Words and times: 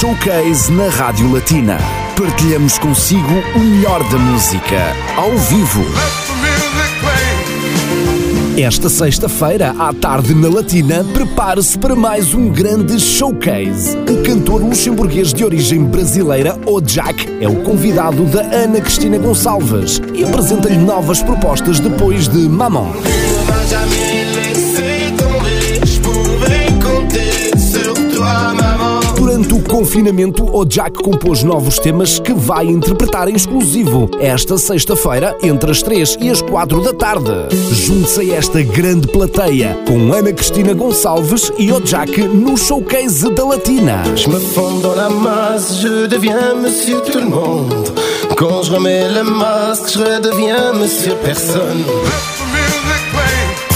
Showcase 0.00 0.72
na 0.72 0.88
Rádio 0.88 1.32
Latina. 1.32 1.78
Partilhamos 2.18 2.78
consigo 2.78 3.32
o 3.54 3.58
melhor 3.60 4.02
da 4.10 4.18
música, 4.18 4.76
ao 5.16 5.30
vivo. 5.38 5.84
Esta 8.58 8.88
sexta-feira, 8.88 9.72
à 9.78 9.92
tarde 9.92 10.34
na 10.34 10.48
Latina, 10.48 11.04
prepare-se 11.12 11.78
para 11.78 11.94
mais 11.94 12.34
um 12.34 12.48
grande 12.48 12.98
showcase. 12.98 13.96
O 13.96 14.22
cantor 14.24 14.62
luxemburguês 14.62 15.32
de 15.32 15.44
origem 15.44 15.84
brasileira, 15.84 16.58
Jack, 16.84 17.28
é 17.40 17.48
o 17.48 17.62
convidado 17.62 18.24
da 18.24 18.40
Ana 18.40 18.80
Cristina 18.80 19.16
Gonçalves 19.16 20.02
e 20.12 20.24
apresenta-lhe 20.24 20.76
novas 20.76 21.22
propostas 21.22 21.78
depois 21.78 22.26
de 22.26 22.48
Maman. 22.48 22.90
Durante 29.44 29.54
o 29.54 29.62
confinamento, 29.62 30.56
o 30.56 30.64
Jack 30.64 31.02
compôs 31.02 31.42
novos 31.42 31.78
temas 31.78 32.18
que 32.18 32.32
vai 32.32 32.64
interpretar 32.66 33.28
em 33.28 33.34
exclusivo 33.34 34.08
esta 34.18 34.56
sexta-feira, 34.56 35.36
entre 35.42 35.70
as 35.70 35.82
3 35.82 36.16
e 36.20 36.30
as 36.30 36.40
4 36.40 36.80
da 36.80 36.94
tarde. 36.94 37.54
Junte-se 37.70 38.32
a 38.32 38.36
esta 38.36 38.62
grande 38.62 39.06
plateia 39.08 39.76
com 39.86 40.12
Ana 40.12 40.32
Cristina 40.32 40.72
Gonçalves 40.72 41.52
e 41.58 41.70
o 41.70 41.80
Jack 41.80 42.22
no 42.22 42.56
showcase 42.56 43.28
da 43.34 43.44
Latina. 43.44 44.02
Je 44.16 44.28
me 44.30 44.40
fonds 44.40 44.80
dans 44.80 44.96
la 44.96 45.10
masse, 45.10 45.80
je 45.80 46.06
deviens 46.06 46.54
monsieur 46.54 47.00
tout 47.02 47.18
le 47.18 47.28
monde. 47.28 47.92
Quand 48.38 48.62
je 48.62 48.72
remets 48.72 49.10
le 49.10 49.24
masque, 49.24 49.90
je 49.90 49.98
redeviens 49.98 50.72
monsieur 50.72 51.14
personne. 51.16 51.84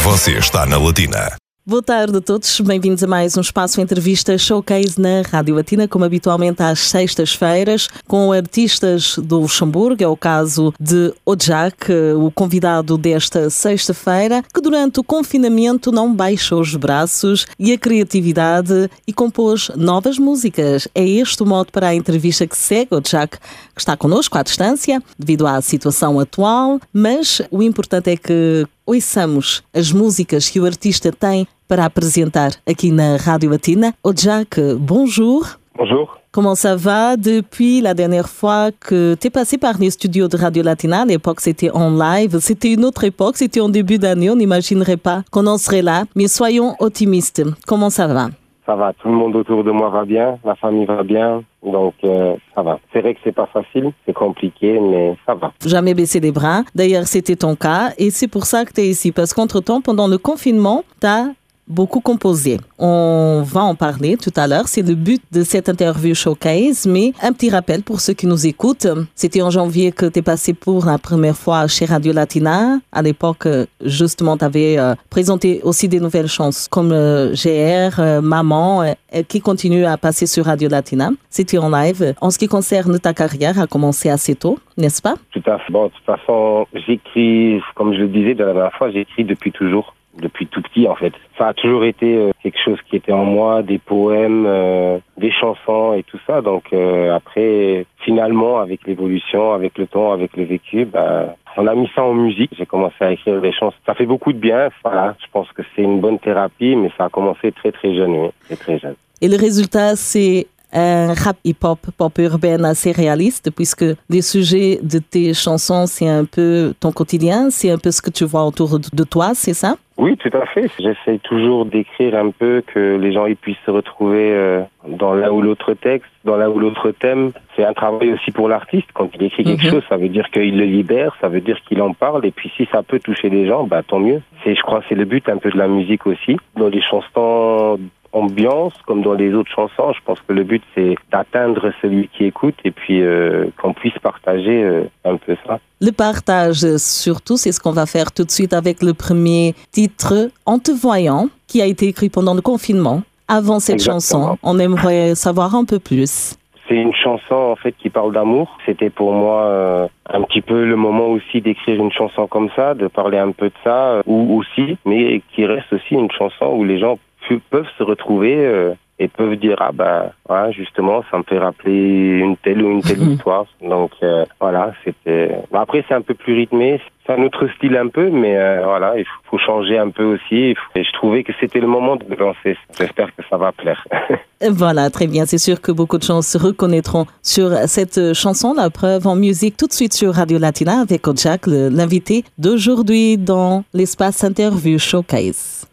Você 0.03 0.33
está 0.39 0.65
na 0.65 0.79
Latina. 0.79 1.37
Boa 1.69 1.83
tarde 1.83 2.17
a 2.17 2.21
todos, 2.23 2.59
bem-vindos 2.63 3.05
a 3.05 3.07
mais 3.07 3.37
um 3.37 3.43
espaço 3.43 3.79
entrevista 3.79 4.39
showcase 4.39 4.99
na 4.99 5.21
Rádio 5.21 5.55
Latina, 5.55 5.87
como 5.87 6.03
habitualmente 6.03 6.63
às 6.63 6.79
sextas-feiras, 6.79 7.89
com 8.07 8.33
artistas 8.33 9.19
do 9.19 9.41
Luxemburgo, 9.41 10.03
é 10.03 10.09
o 10.09 10.17
caso 10.17 10.73
de 10.81 11.13
Ojak, 11.27 11.93
o 12.17 12.31
convidado 12.31 12.97
desta 12.97 13.51
sexta-feira, 13.51 14.43
que 14.43 14.63
durante 14.63 14.99
o 14.99 15.05
confinamento 15.05 15.93
não 15.93 16.15
baixou 16.15 16.63
os 16.63 16.75
braços 16.75 17.47
e 17.59 17.71
a 17.75 17.77
criatividade 17.77 18.91
e 19.07 19.13
compôs 19.13 19.71
novas 19.77 20.19
músicas. 20.19 20.89
É 20.95 21.07
este 21.07 21.43
o 21.43 21.47
modo 21.47 21.71
para 21.71 21.89
a 21.89 21.95
entrevista 21.95 22.47
que 22.47 22.57
segue 22.57 22.95
Ojak, 22.95 23.37
que 23.75 23.81
está 23.83 23.95
connosco 23.95 24.39
à 24.39 24.43
distância, 24.43 25.03
devido 25.19 25.47
à 25.47 25.61
situação 25.61 26.19
atual, 26.19 26.81
mas 26.95 27.43
o 27.51 27.63
importante 27.63 28.11
é 28.11 28.17
que 28.17 28.67
ouçamos 28.89 29.63
as 29.75 29.93
músicas 29.93 30.49
que 30.49 30.59
o 30.59 30.65
artista 30.65 31.13
tem 31.13 31.47
para 31.69 31.85
apresentar 31.85 32.53
aqui 32.67 32.91
na 32.91 33.17
Rádio 33.17 33.51
Latina. 33.51 33.95
Jack, 34.15 34.59
bonjour. 34.81 35.47
Bonjour. 35.77 36.17
Comment 36.33 36.55
ça 36.55 36.75
va 36.75 37.17
depuis 37.17 37.81
la 37.83 37.95
dernière 37.95 38.29
fois 38.29 38.71
que 38.73 39.15
tu 39.21 39.27
es 39.27 39.31
passé 39.31 39.59
par 39.59 39.79
les 39.79 39.91
studios 39.91 40.29
de 40.29 40.37
Radio 40.37 40.63
Latina? 40.63 41.03
À 41.03 41.05
l'époque, 41.05 41.41
c'était 41.41 41.71
en 41.71 41.91
live. 41.91 42.39
C'était 42.41 42.73
une 42.73 42.85
autre 42.85 43.05
époque. 43.05 43.37
C'était 43.37 43.61
en 43.61 43.69
début 43.69 43.99
d'année. 43.99 44.31
On 44.31 44.37
n'imaginerait 44.37 44.97
pas 44.97 45.23
qu'on 45.31 45.47
en 45.47 45.59
serait 45.59 45.83
là. 45.83 46.05
Mais 46.17 46.29
soyons 46.29 46.75
optimistes. 46.81 47.43
Comment 47.67 47.91
ça 47.91 48.07
va? 48.07 48.29
Ça 48.65 48.75
va. 48.75 48.93
Tout 48.95 49.09
le 49.09 49.15
monde 49.15 49.37
autour 49.37 49.65
de 49.65 49.71
moi 49.71 49.91
va 49.91 50.05
bien. 50.05 50.39
Ma 50.45 50.55
famille 50.55 50.87
va 50.87 51.03
bien. 51.03 51.43
Donc, 51.63 51.95
euh, 52.05 52.37
ça 52.55 52.63
va. 52.63 52.79
C'est 52.93 53.01
vrai 53.01 53.15
que 53.15 53.21
c'est 53.25 53.35
pas 53.35 53.47
facile. 53.47 53.93
C'est 54.07 54.13
compliqué, 54.13 54.79
mais 54.79 55.17
ça 55.27 55.35
va. 55.35 55.53
Jamais 55.65 55.95
baisser 55.95 56.21
les 56.21 56.33
bras. 56.33 56.63
D'ailleurs, 56.75 57.07
c'était 57.07 57.37
ton 57.37 57.57
cas. 57.57 57.93
Et 57.99 58.11
c'est 58.11 58.29
pour 58.29 58.45
ça 58.47 58.65
que 58.65 58.73
tu 58.73 58.81
es 58.83 58.89
ici. 58.89 59.13
Parce 59.13 59.35
qu'entre-temps, 59.35 59.81
pendant 59.81 60.07
le 60.07 60.19
confinement, 60.19 60.85
tu 61.01 61.07
as 61.07 61.33
beaucoup 61.69 62.01
composé. 62.01 62.59
On 62.79 63.43
va 63.45 63.63
en 63.63 63.75
parler 63.75 64.17
tout 64.17 64.33
à 64.37 64.47
l'heure. 64.47 64.69
C'est 64.69 64.87
le 64.87 64.95
but 64.95 65.23
de 65.33 65.43
cette 65.43 65.69
interview 65.69 66.15
showcase. 66.15 66.87
Mais 66.87 67.13
un 67.23 67.33
petit 67.33 67.51
rappel 67.51 67.83
pour 67.83 68.01
ceux 68.01 68.15
qui 68.15 68.27
nous 68.27 68.47
écoutent. 68.47 68.87
C'était 69.15 69.43
en 69.43 69.51
janvier 69.51 69.93
que 69.93 70.07
tu 70.07 70.21
es 70.21 70.23
passé 70.23 70.55
pour 70.55 70.87
la 70.87 70.99
première 70.99 71.37
fois 71.37 71.67
chez 71.67 71.85
Radio 71.85 72.13
Latina. 72.13 72.79
À 72.93 73.03
l'époque, 73.03 73.47
justement, 73.85 74.37
tu 74.37 74.45
avais 74.45 74.79
euh, 74.79 74.95
présenté 75.11 75.61
aussi 75.63 75.89
des 75.89 76.01
nouvelles 76.01 76.29
chansons 76.29 76.69
comme 76.71 76.93
euh, 76.93 77.33
GR, 77.35 78.01
euh, 78.01 78.21
Maman, 78.21 78.95
qui 79.29 79.41
continue 79.41 79.85
à 79.85 79.97
passer 79.97 80.27
sur 80.27 80.47
Radio 80.47 80.69
Latina. 80.69 81.11
C'était 81.31 81.59
en 81.59 81.71
live. 81.71 82.15
En 82.21 82.31
ce 82.31 82.39
qui 82.39 82.49
concerne 82.49 82.99
ta 82.99 83.15
carrière, 83.15 83.61
a 83.61 83.67
commencé 83.67 84.11
assez 84.11 84.35
tôt, 84.35 84.59
n'est-ce 84.77 85.03
pas? 85.03 85.15
Tout 85.33 85.43
à 85.47 85.59
fait. 85.59 85.73
Bon, 85.73 85.87
de 85.87 85.91
toute 85.91 86.05
façon, 86.05 86.67
j'écris, 86.75 87.61
comme 87.75 87.95
je 87.95 88.01
le 88.01 88.09
disais 88.09 88.35
de 88.35 88.45
la 88.45 88.53
dernière 88.53 88.75
fois, 88.75 88.91
j'écris 88.91 89.25
depuis 89.25 89.53
toujours 89.53 89.95
depuis 90.21 90.47
tout 90.47 90.63
petit 90.63 90.89
en 90.89 90.95
fait. 90.95 91.13
Ça 91.37 91.49
a 91.49 91.55
toujours 91.55 91.85
été 91.85 92.17
euh, 92.17 92.31
quelque 92.43 92.59
chose 92.63 92.79
qui 92.89 92.97
était 92.97 93.13
en 93.13 93.25
moi, 93.25 93.63
des 93.63 93.79
poèmes, 93.79 94.45
euh, 94.47 94.99
des 95.17 95.31
chansons 95.31 95.95
et 95.95 96.03
tout 96.03 96.19
ça. 96.27 96.41
Donc 96.41 96.65
euh, 96.73 97.15
après, 97.15 97.87
finalement, 98.05 98.59
avec 98.59 98.87
l'évolution, 98.87 99.53
avec 99.53 99.79
le 99.79 99.87
temps, 99.87 100.13
avec 100.13 100.37
le 100.37 100.45
vécu, 100.45 100.85
bah, 100.85 101.37
on 101.57 101.67
a 101.67 101.75
mis 101.75 101.91
ça 101.95 102.03
en 102.03 102.15
musique. 102.15 102.51
J'ai 102.57 102.67
commencé 102.67 102.97
à 103.01 103.13
écrire 103.13 103.41
des 103.41 103.53
chansons. 103.53 103.77
Ça 103.87 103.95
fait 103.95 104.07
beaucoup 104.07 104.33
de 104.33 104.39
bien. 104.39 104.69
Voilà, 104.85 105.17
je 105.21 105.27
pense 105.33 105.51
que 105.53 105.63
c'est 105.75 105.83
une 105.83 106.01
bonne 106.01 106.19
thérapie, 106.19 106.77
mais 106.77 106.91
ça 106.97 107.07
a 107.07 107.09
commencé 107.09 107.53
très 107.53 107.73
très 107.73 107.95
jeune, 107.95 108.13
oui, 108.13 108.29
très 108.47 108.57
très 108.57 108.79
jeune. 108.79 108.95
Et 109.21 109.29
le 109.29 109.37
résultat, 109.37 109.97
c'est 109.97 110.47
un 110.73 111.15
rap 111.15 111.37
hip-hop, 111.45 111.79
pop 111.97 112.19
urbaine 112.19 112.65
assez 112.65 112.93
réaliste, 112.93 113.51
puisque 113.55 113.85
les 114.11 114.23
sujets 114.23 114.79
de 114.83 114.99
tes 114.99 115.35
chansons, 115.35 115.87
c'est 115.87 116.09
un 116.09 116.25
peu 116.25 116.75
ton 116.81 116.93
quotidien, 116.93 117.51
c'est 117.51 117.71
un 117.71 117.79
peu 117.79 117.91
ce 117.91 118.03
que 118.03 118.11
tu 118.11 118.25
vois 118.25 118.45
autour 118.45 118.79
de 118.79 119.05
toi, 119.05 119.33
c'est 119.35 119.55
ça? 119.55 119.77
Oui, 119.99 120.17
tout 120.17 120.31
à 120.33 120.47
fait. 120.47 120.71
J'essaie 120.79 121.19
toujours 121.19 121.67
d'écrire 121.67 122.15
un 122.15 122.31
peu 122.31 122.63
que 122.65 122.97
les 122.97 123.13
gens 123.13 123.27
ils 123.27 123.35
puissent 123.37 123.57
se 123.67 123.71
retrouver 123.73 124.31
euh, 124.31 124.63
dans 124.87 125.13
l'un 125.13 125.31
ou 125.31 125.43
l'autre 125.43 125.75
texte, 125.75 126.09
dans 126.25 126.37
l'un 126.37 126.49
ou 126.49 126.61
l'autre 126.61 126.93
thème. 126.93 127.33
C'est 127.57 127.65
un 127.65 127.73
travail 127.73 128.13
aussi 128.13 128.31
pour 128.31 128.49
l'artiste. 128.49 128.87
Quand 128.95 129.11
il 129.13 129.25
écrit 129.25 129.43
quelque 129.43 129.69
chose, 129.69 129.83
ça 129.89 129.97
veut 129.97 130.09
dire 130.09 130.31
qu'il 130.31 130.57
le 130.57 130.67
libère, 130.67 131.17
ça 131.21 131.29
veut 131.29 131.41
dire 131.41 131.59
qu'il 131.67 131.83
en 131.83 131.95
parle. 131.95 132.25
Et 132.25 132.31
puis 132.31 132.49
si 132.57 132.69
ça 132.71 132.85
peut 132.85 133.01
toucher 133.01 133.29
les 133.29 133.49
gens, 133.49 133.65
bah 133.65 133.83
tant 133.83 133.99
mieux. 133.99 134.23
C'est, 134.45 134.55
je 134.55 134.63
crois, 134.63 134.83
c'est 134.89 134.95
le 134.95 135.05
but 135.05 135.29
un 135.29 135.39
peu 135.39 135.51
de 135.51 135.59
la 135.59 135.67
musique 135.67 136.07
aussi. 136.07 136.37
Dans 136.57 136.69
les 136.69 136.81
chansons 136.81 137.81
ambiance 138.13 138.75
comme 138.87 139.03
dans 139.03 139.15
les 139.15 139.35
autres 139.35 139.51
chansons. 139.51 139.93
Je 139.93 140.01
pense 140.05 140.19
que 140.21 140.33
le 140.33 140.45
but 140.45 140.63
c'est 140.75 140.97
d'atteindre 141.11 141.73
celui 141.83 142.09
qui 142.09 142.25
écoute 142.25 142.55
et 142.65 142.71
puis 142.71 143.03
euh, 143.03 143.47
qu'on 143.61 143.73
puisse 143.73 143.99
partager 144.03 144.63
euh, 144.63 144.85
un 145.05 145.17
peu 145.17 145.37
ça. 145.47 145.59
Le 145.81 145.93
partage 145.93 146.77
surtout, 146.77 147.37
c'est 147.37 147.53
ce 147.53 147.61
qu'on 147.61 147.73
va 147.73 147.87
faire 147.87 148.13
tout 148.13 148.25
de 148.25 148.31
suite 148.31 148.53
avec 148.53 148.83
le 148.83 148.95
premier 148.95 149.55
titre 149.71 150.31
En 150.47 150.59
te 150.59 150.71
voyant 150.71 151.29
qui 151.47 151.63
a 151.63 151.67
été 151.67 151.87
écrit 151.87 152.09
pendant 152.09 152.35
le 152.35 152.43
confinement. 152.43 153.03
Avant 153.31 153.61
cette 153.61 153.75
Exactement. 153.75 154.29
chanson, 154.29 154.39
on 154.43 154.59
aimerait 154.59 155.15
savoir 155.15 155.55
un 155.55 155.67
peu 155.67 155.79
plus. 155.79 156.35
C'est 156.67 156.77
une 156.77 156.95
chanson 156.95 157.35
en 157.35 157.57
fait 157.57 157.73
qui 157.73 157.91
parle 157.91 158.13
d'amour. 158.13 158.59
C'était 158.65 158.91
pour 158.91 159.13
moi 159.13 159.43
euh, 159.43 159.89
un 160.11 160.23
petit 160.23 160.41
peu 160.41 160.65
le 160.65 160.77
moment 160.77 161.09
aussi 161.09 161.41
d'écrire 161.41 161.77
une 161.77 161.93
chanson 161.93 162.27
comme 162.27 162.51
ça, 162.57 162.75
de 162.75 162.87
parler 162.89 163.19
un 163.19 163.33
peu 163.33 163.47
de 163.47 163.55
ça, 163.65 164.03
ou 164.07 164.39
aussi, 164.39 164.77
mais 164.85 165.23
qui 165.35 165.47
reste 165.47 165.73
aussi 165.73 165.95
une 165.95 166.11
chanson 166.11 166.47
où 166.47 166.65
les 166.65 166.79
gens 166.79 166.99
peuvent 167.37 167.69
se 167.77 167.83
retrouver 167.83 168.35
euh, 168.37 168.75
et 168.99 169.09
peuvent 169.09 169.37
dire 169.37 169.57
ah 169.61 169.71
bah 169.73 170.13
ouais, 170.29 170.53
justement 170.53 171.05
ça 171.11 171.19
me 171.19 171.23
fait 171.23 171.39
rappeler 171.39 172.19
une 172.19 172.37
telle 172.37 172.63
ou 172.63 172.71
une 172.71 172.83
telle 172.83 173.03
histoire. 173.13 173.47
Donc 173.63 173.93
euh, 174.03 174.25
voilà, 174.41 174.73
c'était. 174.85 175.37
Après 175.53 175.85
c'est 175.89 175.95
un 175.95 176.03
peu 176.03 176.15
plus 176.15 176.35
rythmé, 176.35 176.81
c'est 177.07 177.13
un 177.13 177.23
autre 177.23 177.47
style 177.57 177.77
un 177.77 177.89
peu, 177.89 178.11
mais 178.11 178.37
euh, 178.37 178.63
voilà, 178.65 178.99
il 178.99 179.05
faut, 179.31 179.39
changer 179.39 179.79
un 179.79 179.91
peu 179.91 180.05
aussi. 180.05 180.55
Et 180.75 180.85
je 180.85 180.93
trouvais 180.93 181.23
que 181.23 181.33
c'était 181.41 181.61
le 181.61 181.67
moment 181.67 181.97
de 181.97 182.15
lancer. 182.17 182.57
J'espère 182.77 183.15
que 183.15 183.23
ça 183.29 183.37
va 183.37 183.53
plaire. 183.53 183.87
Voilà, 184.51 184.89
très 184.89 185.09
bien. 185.09 185.27
C'est 185.27 185.39
sûr 185.39 185.61
que 185.61 185.73
beaucoup 185.73 185.99
de 185.99 186.05
gens 186.05 186.23
se 186.23 186.39
reconnaîtront 186.39 187.07
sur 187.23 187.51
cette 187.67 188.15
chanson. 188.15 188.55
La 188.55 188.71
preuve 188.71 189.05
en 189.09 189.17
musique 189.17 189.57
tout 189.57 189.67
de 189.67 189.73
suite 189.73 189.93
sur 189.93 190.15
Radio 190.15 190.39
Latina 190.39 190.81
avec 190.81 191.03
Jack, 191.17 191.49
l'invité 191.49 192.23
d'aujourd'hui 192.39 193.19
dans 193.19 193.65
l'espace 193.75 194.23
interview 194.23 194.79
showcase. 194.79 195.68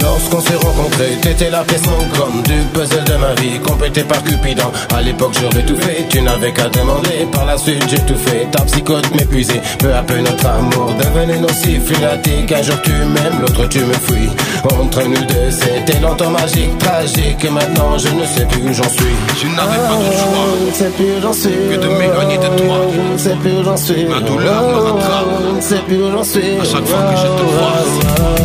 Lorsqu'on 0.00 0.40
s'est 0.40 0.56
rencontrés, 0.56 1.18
t'étais 1.20 1.50
la 1.50 1.62
pièce 1.64 1.82
comme 2.16 2.42
du 2.42 2.62
puzzle 2.72 3.04
de 3.04 3.14
ma 3.16 3.34
vie, 3.34 3.58
complété 3.60 4.02
par 4.04 4.22
Cupidon. 4.22 4.70
À 4.94 5.02
l'époque, 5.02 5.34
j'aurais 5.40 5.64
tout 5.64 5.76
fait, 5.76 6.06
tu 6.08 6.22
n'avais 6.22 6.52
qu'à 6.52 6.68
demander. 6.68 7.26
Par 7.30 7.44
la 7.44 7.58
suite, 7.58 7.84
j'ai 7.90 7.98
tout 8.00 8.16
fait, 8.16 8.48
ta 8.50 8.64
psychote 8.64 9.10
m'épuisait. 9.14 9.60
Peu 9.78 9.92
à 9.94 10.02
peu, 10.02 10.18
notre 10.18 10.46
amour 10.46 10.92
devenait 10.98 11.40
nocif, 11.40 11.90
lunatique. 11.90 12.52
Un 12.52 12.62
jour, 12.62 12.76
tu 12.82 12.90
m'aimes, 12.92 13.40
l'autre, 13.42 13.68
tu 13.68 13.80
me 13.80 13.92
fuis. 13.92 14.30
Entre 14.64 15.02
nous 15.02 15.24
deux, 15.26 15.50
c'était 15.50 16.00
longtemps 16.00 16.30
magique, 16.30 16.78
tragique. 16.78 17.44
Et 17.44 17.50
maintenant, 17.50 17.98
je 17.98 18.08
ne 18.08 18.24
sais 18.24 18.46
plus 18.46 18.62
où 18.62 18.72
j'en 18.72 18.88
suis. 18.88 19.16
Je 19.42 19.46
n'avais 19.48 19.76
pas 19.76 19.96
de 19.98 20.16
choix 20.16 20.46
Je 20.58 20.66
ne 20.68 20.72
sais 20.72 20.90
plus 20.96 21.04
où 21.04 21.20
j'en 21.22 21.32
suis. 21.34 21.50
que 21.50 21.76
de 21.76 21.88
m'éloigner 21.88 22.38
de 22.38 22.48
toi. 22.62 22.76
Je 22.94 23.12
ne 23.12 23.18
sais 23.18 23.36
plus 23.36 23.52
où 23.58 23.64
j'en 23.64 23.76
suis. 23.76 24.04
Ma 24.06 24.20
douleur 24.20 24.62
me 24.62 24.74
rattrape. 24.74 25.26
Je 25.50 25.56
ne 25.56 25.60
sais 25.60 25.82
plus 25.86 26.02
où 26.02 26.10
j'en 26.12 26.24
suis. 26.24 26.58
À 26.60 26.64
chaque 26.64 26.86
fois 26.86 26.98
que 27.10 27.16
je 27.18 27.26
te 27.26 27.42
vois. 27.42 28.42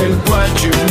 À 0.00 0.02
quel 0.02 0.16
point 0.24 0.89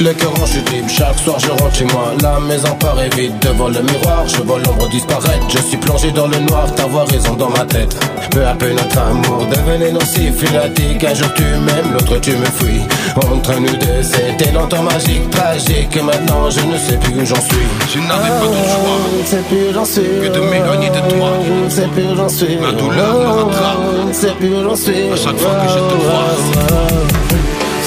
le 0.00 0.12
cœur 0.12 0.32
en 0.42 0.46
chute 0.46 0.70
libre. 0.72 0.88
Chaque 0.88 1.18
soir 1.20 1.36
je 1.38 1.50
rentre 1.50 1.74
chez 1.74 1.84
moi, 1.84 2.12
la 2.22 2.40
maison 2.40 2.74
paraît 2.80 3.08
vide. 3.16 3.32
Devant 3.40 3.68
le 3.68 3.80
miroir, 3.82 4.24
je 4.26 4.42
vois 4.42 4.58
l'ombre 4.58 4.88
disparaître. 4.88 5.46
Je 5.48 5.58
suis 5.58 5.76
plongé 5.76 6.10
dans 6.12 6.26
le 6.26 6.38
noir, 6.38 6.72
t'avoir 6.74 7.06
raison 7.08 7.34
dans 7.34 7.50
ma 7.50 7.64
tête. 7.64 7.96
Peu 8.30 8.44
à 8.46 8.54
peu 8.54 8.70
notre 8.70 8.98
amour 8.98 9.46
devenait 9.50 9.92
nocif. 9.92 10.34
Il 10.42 10.56
a 10.56 10.68
dit 10.68 10.98
qu'un 10.98 11.14
jour 11.14 11.32
tu 11.34 11.42
m'aimes, 11.42 11.92
l'autre 11.92 12.18
tu 12.20 12.32
me 12.32 12.44
fuis. 12.46 12.82
Entre 13.16 13.54
nous 13.60 13.76
deux, 13.76 14.02
c'était 14.02 14.52
longtemps 14.52 14.82
magique, 14.82 15.30
tragique. 15.30 15.96
Maintenant 16.02 16.50
je 16.50 16.60
ne 16.60 16.76
sais 16.78 16.96
plus 16.98 17.14
où 17.20 17.24
j'en 17.26 17.40
suis. 17.40 17.66
Je 17.92 17.98
n'avais 18.00 18.28
pas 18.28 18.46
de 18.46 18.54
choix 18.54 18.98
Je 19.12 19.18
ne 19.20 19.26
sais 19.26 19.48
plus 19.48 19.68
où 19.68 19.72
j'en 19.74 19.84
suis. 19.84 20.02
que 20.02 20.28
de 20.34 20.40
m'éloigner 20.40 20.90
de 20.90 21.14
toi. 21.14 21.30
Je 21.46 21.64
ne 21.64 21.70
sais 21.70 21.88
plus 21.88 22.04
où 22.04 22.16
j'en 22.16 22.28
suis. 22.28 22.56
Ma 22.56 22.72
douleur 22.72 23.14
me 23.14 23.26
rattrape. 23.44 23.78
Je 24.02 24.08
ne 24.08 24.12
sais 24.12 24.32
plus 24.38 24.54
où 24.54 24.62
j'en 24.64 24.76
suis. 24.76 25.12
À 25.12 25.16
chaque 25.16 25.38
fois 25.38 25.52
que 25.52 25.68
je 25.68 25.78
te 25.78 26.02
vois. 26.02 27.25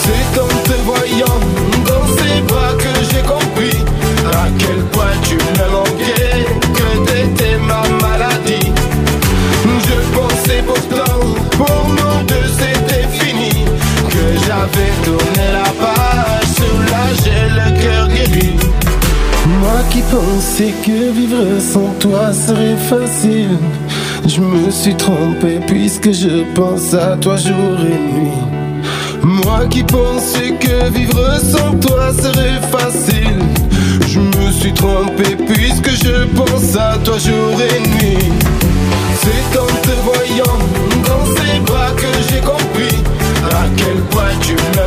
C'est 0.10 0.40
en 0.40 0.48
te 0.48 0.74
voyant 0.86 1.40
dans 1.86 2.08
ces 2.18 2.42
bras 2.42 2.74
que 2.78 2.94
j'ai 3.12 3.22
compris 3.22 3.78
à 4.34 4.48
quel 4.58 4.84
point 4.92 5.16
tu 5.22 5.36
me 5.36 5.72
manquais, 5.72 6.46
que 6.74 6.90
t'étais 7.06 7.58
ma 7.60 7.84
maladie. 8.02 8.72
Je 9.88 10.18
pensais 10.18 10.64
pourtant 10.66 11.20
pour 11.58 11.90
nous 11.90 12.24
deux 12.26 12.50
c'était 12.58 13.08
fini, 13.20 13.66
que 14.10 14.26
j'avais 14.48 14.92
tourné 15.06 15.46
la 15.54 15.70
page, 15.80 16.48
soulagé 16.58 17.40
le 17.60 17.82
cœur 17.82 18.08
guéri. 18.08 18.54
Moi 19.62 19.82
qui 19.92 20.02
pensais 20.02 20.74
que 20.84 21.12
vivre 21.12 21.62
sans 21.62 21.94
toi 22.00 22.34
serait 22.34 22.78
facile, 22.78 23.58
je 24.26 24.42
me 24.42 24.72
suis 24.72 24.96
trompé 24.96 25.60
puisque 25.68 26.12
je 26.12 26.44
pense 26.56 26.96
à 26.96 27.16
toi 27.18 27.36
jour 27.36 27.78
et 27.80 28.20
nuit. 28.20 28.59
Moi 29.24 29.68
qui 29.70 29.84
pensais 29.84 30.54
que 30.60 30.90
vivre 30.92 31.38
sans 31.40 31.76
toi 31.80 32.12
serait 32.14 32.62
facile, 32.72 33.40
je 34.08 34.20
me 34.20 34.52
suis 34.52 34.74
trompé 34.74 35.36
puisque 35.36 35.92
je 36.04 36.26
pense 36.36 36.76
à 36.76 36.98
toi 37.04 37.18
jour 37.18 37.54
et 37.60 37.80
nuit. 37.80 38.30
C'est 39.22 39.60
en 39.60 39.66
te 39.66 39.94
voyant 40.04 40.60
dans 41.06 41.26
ces 41.36 41.60
bras 41.60 41.92
que 41.96 42.08
j'ai 42.30 42.40
compris 42.40 43.04
à 43.52 43.66
quel 43.76 43.98
point 44.10 44.34
tu 44.42 44.54
me 44.54 44.79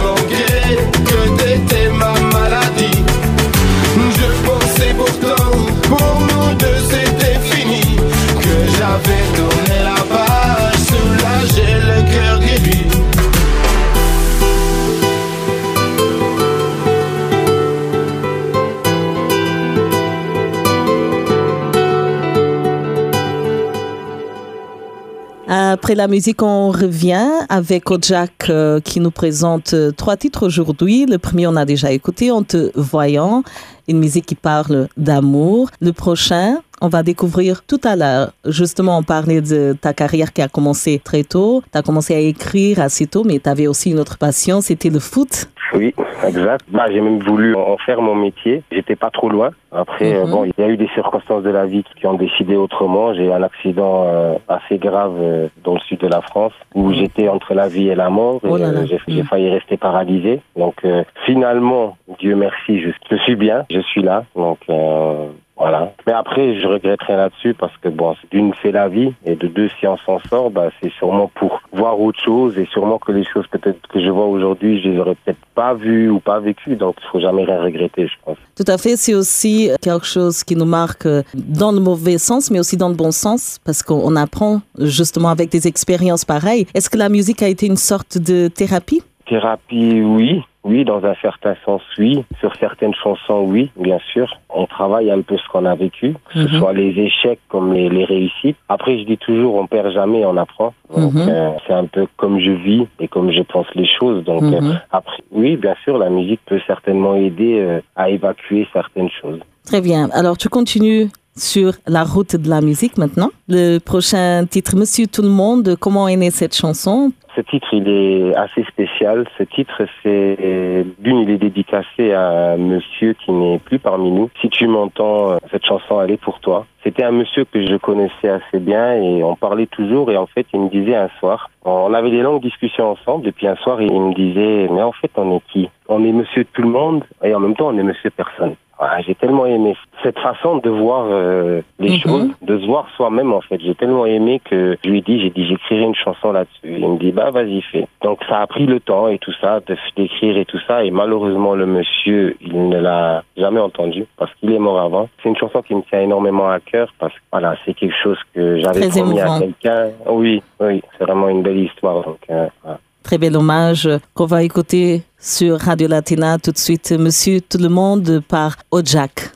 Après 25.82 25.96
la 25.96 26.06
musique, 26.06 26.44
on 26.44 26.70
revient 26.70 27.29
avec 27.49 27.90
Ojak 27.90 28.50
euh, 28.50 28.79
qui 28.79 29.00
nous 29.00 29.11
présente 29.11 29.75
euh, 29.75 29.90
trois 29.90 30.17
titres 30.17 30.46
aujourd'hui. 30.46 31.06
Le 31.06 31.19
premier, 31.19 31.49
on 31.49 31.56
a 31.56 31.64
déjà 31.64 31.90
écouté, 31.90 32.31
En 32.31 32.44
te 32.44 32.70
voyant, 32.76 33.43
une 33.88 33.99
musique 33.99 34.26
qui 34.26 34.37
parle 34.37 34.87
d'amour. 34.96 35.70
Le 35.81 35.93
prochain, 35.93 36.58
on 36.81 36.88
va 36.88 37.02
découvrir 37.02 37.64
tout 37.64 37.81
à 37.82 37.96
l'heure. 37.96 38.32
Justement, 38.46 38.96
on 38.96 39.02
parlait 39.02 39.40
de 39.40 39.76
ta 39.81 39.93
carrière 39.93 40.32
qui 40.32 40.40
a 40.40 40.46
commencé 40.46 41.00
très 41.02 41.25
tôt. 41.25 41.64
Tu 41.73 41.76
as 41.76 41.82
commencé 41.82 42.14
à 42.14 42.20
écrire 42.20 42.78
assez 42.78 43.08
tôt, 43.08 43.25
mais 43.25 43.40
tu 43.40 43.49
avais 43.49 43.67
aussi 43.67 43.90
une 43.90 43.99
autre 43.99 44.19
passion, 44.19 44.61
c'était 44.61 44.88
le 44.88 45.00
foot. 45.00 45.49
Oui, 45.75 45.95
exact. 46.25 46.65
Bah, 46.69 46.87
j'ai 46.91 47.01
même 47.01 47.21
voulu 47.21 47.55
en 47.55 47.77
faire 47.79 48.01
mon 48.03 48.15
métier. 48.15 48.63
J'étais 48.71 48.97
pas 48.97 49.11
trop 49.11 49.29
loin. 49.29 49.51
Après, 49.71 50.15
euh, 50.15 50.25
Mhm. 50.25 50.31
bon, 50.31 50.45
il 50.45 50.53
y 50.59 50.63
a 50.63 50.69
eu 50.69 50.77
des 50.77 50.89
circonstances 50.89 51.43
de 51.43 51.51
la 51.51 51.65
vie 51.67 51.85
qui 51.97 52.07
ont 52.07 52.15
décidé 52.15 52.57
autrement. 52.57 53.15
J'ai 53.15 53.27
eu 53.27 53.33
un 53.33 53.43
accident 53.43 54.05
euh, 54.07 54.35
assez 54.49 54.79
grave 54.79 55.15
euh, 55.21 55.49
dans 55.65 55.75
le 55.75 55.81
sud 55.81 56.01
de 56.01 56.09
la 56.09 56.21
France 56.21 56.53
où 56.75 56.93
j'étais 56.93 57.29
entre 57.29 57.55
la 57.55 57.69
vie 57.69 57.89
et 57.89 57.95
la 57.95 58.11
mort. 58.11 58.41
Oh 58.43 58.57
euh, 58.57 58.87
j'ai 58.87 59.01
Mhm. 59.09 59.25
failli 59.25 59.49
rester 59.51 59.77
paralysé. 59.77 60.41
Donc, 60.57 60.75
euh, 60.85 61.05
finalement, 61.25 61.97
Dieu 62.19 62.37
merci, 62.37 62.81
je, 62.81 62.91
je 63.11 63.17
suis 63.23 63.37
bien, 63.37 63.65
je 63.71 63.81
suis 63.81 64.03
là. 64.03 64.25
Donc, 64.37 64.59
euh, 64.69 65.29
voilà. 65.62 65.93
Mais 66.09 66.12
après, 66.12 66.59
je 66.59 66.67
regrette 66.67 67.03
rien 67.03 67.19
là-dessus 67.19 67.55
parce 67.55 67.76
que 67.81 67.88
bon, 67.88 68.17
d'une 68.32 68.53
c'est 68.61 68.73
la 68.73 68.88
vie 68.88 69.12
et 69.25 69.37
de 69.37 69.47
deux 69.47 69.70
si 69.79 69.87
on 69.87 69.97
s'en 69.99 70.19
sort, 70.29 70.50
bah 70.50 70.70
c'est 70.82 70.91
sûrement 70.94 71.31
pour 71.37 71.62
voir 71.73 72.00
autre 72.00 72.19
chose 72.20 72.59
et 72.59 72.67
sûrement 72.73 72.99
que 72.99 73.12
les 73.12 73.23
choses 73.23 73.47
peut-être 73.47 73.79
que 73.87 74.00
je 74.05 74.11
vois 74.11 74.26
aujourd'hui, 74.26 74.82
je 74.82 74.88
les 74.88 74.99
aurais 74.99 75.14
peut-être 75.14 75.38
pas 75.55 75.75
vues 75.75 76.11
ou 76.11 76.19
pas 76.19 76.41
vécues. 76.41 76.75
Donc, 76.75 76.97
il 77.00 77.09
faut 77.12 77.20
jamais 77.20 77.44
rien 77.44 77.62
regretter, 77.62 78.09
je 78.09 78.14
pense. 78.25 78.38
Tout 78.56 78.64
à 78.67 78.76
fait, 78.76 78.97
c'est 78.97 79.14
aussi 79.14 79.70
quelque 79.81 80.05
chose 80.05 80.43
qui 80.43 80.56
nous 80.56 80.64
marque 80.64 81.06
dans 81.35 81.70
le 81.70 81.79
mauvais 81.79 82.19
sens, 82.19 82.50
mais 82.50 82.59
aussi 82.59 82.76
dans 82.76 82.88
le 82.88 82.97
bon 82.97 83.12
sens, 83.12 83.61
parce 83.64 83.85
qu'on 83.85 84.17
apprend 84.17 84.62
justement 84.81 85.29
avec 85.29 85.49
des 85.50 85.69
expériences 85.69 86.25
pareilles. 86.25 86.67
Est-ce 86.75 86.91
que 86.91 86.99
la 86.99 87.09
musique 87.09 87.41
a 87.41 87.47
été 87.47 87.67
une 87.67 87.76
sorte 87.76 88.19
de 88.19 88.49
thérapie? 88.49 89.03
Thérapie, 89.29 90.03
oui. 90.03 90.43
Oui, 90.64 90.85
dans 90.85 91.05
un 91.05 91.14
certain 91.20 91.56
sens, 91.64 91.82
oui. 91.99 92.25
Sur 92.38 92.55
certaines 92.56 92.94
chansons, 92.94 93.41
oui, 93.49 93.70
bien 93.76 93.99
sûr. 94.12 94.29
On 94.49 94.67
travaille 94.67 95.11
un 95.11 95.20
peu 95.20 95.37
ce 95.37 95.43
qu'on 95.50 95.64
a 95.64 95.75
vécu, 95.75 96.14
que 96.32 96.47
ce 96.47 96.53
Mhm. 96.53 96.59
soit 96.61 96.73
les 96.73 96.91
échecs 97.00 97.41
comme 97.49 97.73
les, 97.73 97.88
les 97.88 98.05
réussites. 98.05 98.56
Après, 98.69 98.97
je 98.99 99.05
dis 99.05 99.19
toujours, 99.19 99.56
on 99.56 99.67
perd 99.67 99.93
jamais, 99.93 100.25
on 100.25 100.37
apprend. 100.37 100.73
Donc, 100.97 101.14
Mhm. 101.14 101.26
euh, 101.29 101.50
c'est 101.67 101.73
un 101.73 101.87
peu 101.87 102.06
comme 102.17 102.38
je 102.38 102.53
vis 102.53 102.87
et 103.00 103.09
comme 103.09 103.32
je 103.32 103.43
pense 103.43 103.67
les 103.75 103.88
choses. 103.99 104.23
Donc, 104.25 104.44
euh, 104.44 104.61
Mhm. 104.61 104.81
après, 104.93 105.23
oui, 105.32 105.56
bien 105.56 105.75
sûr, 105.82 105.99
la 105.99 106.11
musique 106.11 106.41
peut 106.47 106.61
certainement 106.67 107.17
aider 107.17 107.59
euh, 107.59 107.81
à 107.97 108.11
évacuer 108.11 108.69
certaines 108.73 109.11
choses. 109.20 109.41
Très 109.64 109.81
bien. 109.81 110.11
Alors, 110.12 110.37
tu 110.38 110.49
continues 110.49 111.09
sur 111.35 111.73
la 111.87 112.05
route 112.05 112.37
de 112.37 112.49
la 112.50 112.61
musique 112.61 112.99
maintenant. 112.99 113.31
Le 113.49 113.79
prochain 113.79 114.44
titre, 114.44 114.76
Monsieur 114.76 115.06
Tout 115.06 115.23
le 115.23 115.31
Monde, 115.31 115.76
comment 115.81 116.06
est 116.06 116.17
née 116.17 116.31
cette 116.31 116.55
chanson? 116.55 117.11
Ce 117.34 117.40
titre, 117.40 117.69
il 117.73 117.88
est 117.88 118.34
assez 118.37 118.62
spécial. 118.64 119.26
Ce 119.38 119.43
titre, 119.43 119.82
c'est 120.02 120.84
d'une, 120.99 121.19
il 121.19 121.31
est 121.31 121.38
dédicacé 121.38 122.12
à 122.12 122.52
un 122.52 122.56
monsieur 122.58 123.14
qui 123.14 123.32
n'est 123.32 123.58
plus 123.58 123.79
parmi 123.79 124.11
nous. 124.11 124.29
Si 124.40 124.50
tu 124.50 124.67
m'entends, 124.67 125.32
euh, 125.32 125.37
cette 125.50 125.64
chanson, 125.64 126.00
elle 126.02 126.11
est 126.11 126.20
pour 126.20 126.40
toi. 126.40 126.67
C'était 126.84 127.05
un 127.05 127.12
monsieur 127.12 127.44
que 127.44 127.64
je 127.64 127.76
connaissais 127.76 128.29
assez 128.29 128.58
bien 128.58 128.95
et 128.95 129.23
on 129.23 129.35
parlait 129.35 129.66
toujours 129.66 130.11
et 130.11 130.16
en 130.16 130.26
fait, 130.26 130.47
il 130.52 130.61
me 130.61 130.68
disait 130.68 130.97
un 130.97 131.09
soir, 131.21 131.50
on 131.64 131.95
avait 131.95 132.11
des 132.11 132.23
longues 132.23 132.42
discussions 132.42 132.90
ensemble 132.90 133.28
et 133.28 133.33
puis 133.33 133.47
un 133.47 133.57
soir, 133.57 133.80
il 133.80 133.92
me 133.92 134.14
disait, 134.14 134.68
mais 134.71 134.83
en 134.83 134.92
fait, 134.92 135.11
on 135.16 135.37
est 135.37 135.42
qui? 135.52 135.71
On 135.88 136.04
est 136.04 136.12
monsieur 136.12 136.45
tout 136.45 136.62
le 136.62 136.68
monde 136.68 137.04
et 137.23 137.35
en 137.35 137.40
même 137.40 137.54
temps, 137.54 137.68
on 137.68 137.78
est 137.78 137.83
monsieur 137.83 138.11
personne. 138.11 138.57
Voilà, 138.83 139.01
J'ai 139.03 139.15
tellement 139.15 139.47
aimé 139.47 139.77
cette 140.03 140.19
façon 140.19 140.57
de 140.57 140.69
voir 140.69 141.07
euh, 141.09 141.61
les 141.79 141.91
Mhm. 141.91 141.99
choses, 142.01 142.31
de 142.43 142.59
se 142.59 142.67
voir 142.67 142.89
soi-même 142.97 143.33
en 143.33 143.41
fait. 143.41 143.61
J'ai 143.61 143.77
tellement 143.77 144.07
aimé 144.07 144.41
que 144.45 144.77
je 144.85 144.91
lui 144.91 144.99
ai 144.99 145.01
dit, 145.03 145.21
j'ai 145.21 145.31
dit, 145.31 145.47
j'écrirai 145.47 145.83
une 145.85 145.95
chanson 145.95 146.33
là-dessus. 146.33 146.59
Il 146.81 146.89
me 146.89 146.99
dit, 146.99 147.12
bah 147.12 147.31
vas-y 147.31 147.61
fais. 147.62 147.87
Donc 148.03 148.19
ça 148.29 148.41
a 148.41 148.47
pris 148.49 148.67
le 148.67 148.81
temps 148.81 149.07
et 149.07 149.19
tout 149.19 149.31
ça, 149.41 149.61
de- 149.61 149.77
d'écrire 149.97 150.37
et 150.37 150.45
tout 150.47 150.59
ça. 150.67 150.83
Et 150.85 150.91
malheureusement, 150.91 151.55
le 151.55 151.65
monsieur, 151.67 152.37
il 152.41 152.69
ne 152.71 152.81
l'a 152.81 153.23
jamais 153.37 153.61
entendu 153.61 154.05
parce 154.17 154.35
qu'il 154.35 154.51
est 154.53 154.59
mort 154.59 154.81
avant. 154.81 155.09
C'est 155.23 155.29
une 155.29 155.37
chanson 155.37 155.62
qui 155.62 155.77
me 155.77 155.83
tient 155.83 156.01
énormément 156.01 156.49
à 156.51 156.59
cœur 156.59 156.93
parce 156.99 157.15
que 157.15 157.21
voilà, 157.31 157.55
c'est 157.65 157.75
quelque 157.75 157.95
chose 158.03 158.19
que 158.35 158.59
j'avais 158.59 158.89
promis 158.89 159.11
émouvant. 159.21 159.37
à 159.37 159.39
quelqu'un. 159.39 159.91
Oui, 160.09 160.43
oui, 160.59 160.83
c'est 160.99 161.05
vraiment 161.05 161.29
une 161.29 161.43
belle 161.43 161.61
histoire. 161.61 162.03
Donc 162.03 162.19
euh, 162.31 162.49
voilà. 162.65 162.79
Très 163.02 163.18
bel 163.18 163.37
hommage 163.37 163.88
qu'on 164.14 164.26
va 164.26 164.42
écouter 164.42 165.02
sur 165.18 165.59
Radio 165.61 165.88
Latina 165.88 166.38
tout 166.38 166.52
de 166.52 166.59
suite, 166.59 166.92
Monsieur 166.92 167.40
Tout 167.40 167.59
le 167.59 167.68
Monde 167.68 168.23
par 168.26 168.56
Ojak. 168.71 169.32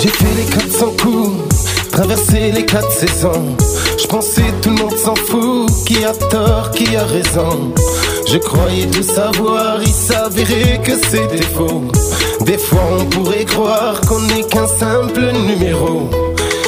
J'ai 0.00 0.08
fait 0.08 0.34
les 0.36 0.44
400 0.44 0.86
coups, 1.00 1.90
traversé 1.90 2.52
les 2.52 2.66
quatre 2.66 2.90
saisons. 2.90 3.56
Je 3.98 4.06
pensais 4.06 4.42
tout 4.62 4.70
le 4.70 4.76
monde 4.76 4.96
s'en 4.96 5.14
fout, 5.14 5.70
qui 5.86 6.04
a 6.04 6.12
raison. 7.04 7.72
Je 8.28 8.38
croyais 8.38 8.86
tout 8.86 9.02
savoir, 9.02 9.78
il 9.82 9.92
s'avérait 9.92 10.80
que 10.82 10.92
c'était 10.92 11.42
faux. 11.42 11.84
Des 12.44 12.58
fois 12.58 12.82
on 13.00 13.04
pourrait 13.04 13.44
croire 13.44 14.00
qu'on 14.02 14.20
n'est 14.20 14.44
qu'un 14.44 14.66
simple 14.66 15.30
numéro. 15.46 16.10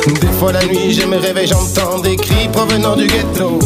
Des 0.06 0.32
fois 0.38 0.52
la 0.52 0.64
nuit 0.64 0.92
je 0.92 1.06
me 1.06 1.16
réveille, 1.16 1.48
j'entends 1.48 1.98
des 1.98 2.16
cris 2.16 2.48
provenant 2.52 2.96
du 2.96 3.06
ghetto. 3.06 3.58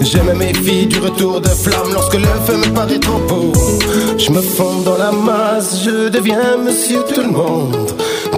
Je 0.00 0.18
me 0.18 0.34
méfie 0.34 0.86
du 0.86 0.98
retour 1.00 1.40
de 1.40 1.48
flamme 1.48 1.92
lorsque 1.92 2.14
le 2.14 2.28
feu 2.46 2.56
me 2.56 2.72
paraît 2.74 3.00
trop 3.00 3.18
beau. 3.28 3.52
Je 4.16 4.30
me 4.30 4.40
fonds 4.40 4.80
dans 4.84 4.96
la 4.96 5.12
masse, 5.12 5.82
je 5.84 6.08
deviens 6.08 6.56
monsieur 6.56 7.02
tout 7.12 7.20
le 7.20 7.30
monde. 7.30 7.76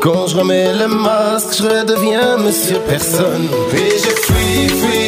Quand 0.01 0.27
je 0.27 0.37
remets 0.37 0.73
le 0.73 0.89
masque, 0.89 1.57
je 1.59 1.63
redeviens 1.65 2.37
monsieur 2.39 2.79
personne. 2.89 3.49
Et 3.75 3.99
je 3.99 4.11
fuis, 4.25 4.69
fuis, 4.69 5.06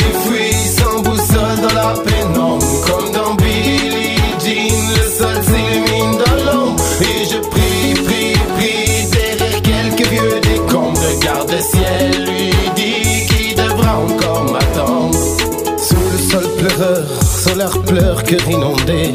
pleure 17.88 18.23
que 18.23 18.37
inondé. 18.50 19.14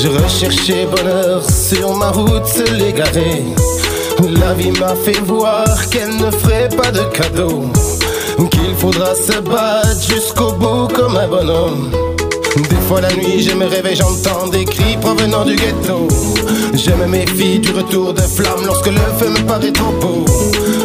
Je 0.00 0.08
recherchais 0.08 0.86
bonheur 0.86 1.42
sur 1.50 1.96
ma 1.96 2.10
route, 2.10 2.46
se 2.46 2.72
l'égarer. 2.74 3.42
La 4.40 4.54
vie 4.54 4.70
m'a 4.72 4.94
fait 4.94 5.20
voir 5.24 5.66
qu'elle 5.90 6.16
ne 6.16 6.30
ferait 6.30 6.68
pas 6.68 6.90
de 6.90 7.02
cadeau. 7.12 7.64
Qu'il 8.50 8.74
faudra 8.76 9.14
se 9.14 9.40
battre 9.40 10.00
jusqu'au 10.08 10.52
bout 10.52 10.88
comme 10.94 11.16
un 11.16 11.28
bonhomme. 11.28 11.90
Des 12.56 12.82
fois 12.88 13.00
la 13.00 13.12
nuit 13.14 13.42
je 13.42 13.54
me 13.54 13.66
réveille, 13.66 13.96
j'entends 13.96 14.46
des 14.48 14.64
cris 14.64 14.96
provenant 15.00 15.44
du 15.44 15.56
ghetto. 15.56 16.08
Je 16.74 16.90
me 16.90 17.06
méfie 17.06 17.58
du 17.58 17.72
retour 17.72 18.14
de 18.14 18.22
flamme 18.22 18.64
lorsque 18.64 18.86
le 18.86 19.06
feu 19.18 19.28
me 19.28 19.46
paraît 19.46 19.72
trop 19.72 19.92
beau. 20.00 20.24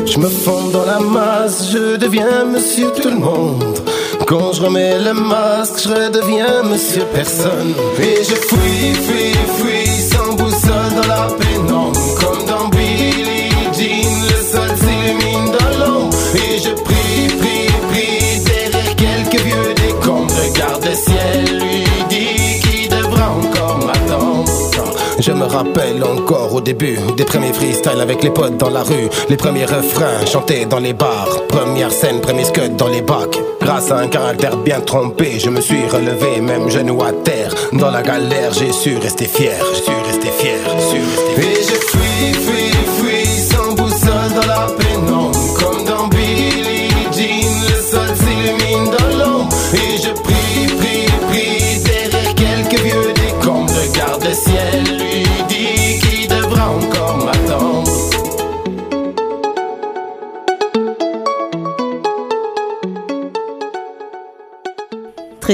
Je 0.06 0.18
me 0.18 0.28
fonds 0.28 0.70
dans 0.72 0.86
la 0.86 1.00
masse, 1.00 1.70
je 1.72 1.96
deviens 1.98 2.46
monsieur 2.46 2.92
tout 2.92 3.10
le 3.10 3.18
monde. 3.18 3.80
Quand 4.28 4.54
je 4.54 4.62
remets 4.62 5.00
le 5.00 5.14
masque, 5.14 5.80
je 5.84 5.90
redeviens 5.90 6.64
monsieur 6.64 7.06
personne. 7.14 7.74
Et 8.00 8.24
je 8.24 8.36
fuis, 8.36 8.94
fuis, 8.94 9.38
fuis 9.58 9.83
rappelle 25.54 26.04
encore 26.04 26.54
au 26.54 26.62
début 26.62 26.98
des 27.16 27.26
premiers 27.26 27.54
freestyles 27.54 28.02
avec 28.02 28.24
les 28.24 28.32
potes 28.32 28.58
dans 28.58 28.70
la 28.70 28.82
rue. 28.82 29.08
Les 29.30 29.38
premiers 29.38 29.66
refrains 29.66 30.26
chantés 30.26 30.66
dans 30.66 30.80
les 30.80 30.94
bars. 30.94 31.44
Première 31.48 31.92
scène, 31.92 32.22
premier 32.22 32.44
scud 32.44 32.76
dans 32.76 32.88
les 32.88 33.02
bacs. 33.02 33.40
Grâce 33.62 33.92
à 33.92 33.98
un 33.98 34.08
caractère 34.08 34.58
bien 34.58 34.82
trompé, 34.82 35.40
je 35.40 35.50
me 35.50 35.62
suis 35.62 35.86
relevé, 35.88 36.42
même 36.42 36.70
genou 36.70 37.04
à 37.04 37.12
terre. 37.12 37.54
Dans 37.74 37.92
la 37.92 38.02
galère, 38.02 38.52
j'ai 38.54 38.72
su 38.72 38.98
rester 38.98 39.26
fier. 39.26 39.64
J'ai 39.76 39.84
su 39.84 39.92
rester 40.06 40.32
fier. 40.32 40.60
su 40.90 40.98
rester 40.98 41.38
fier. 41.38 41.52
Et 41.52 41.64
je 41.64 41.76
fuis, 41.88 42.63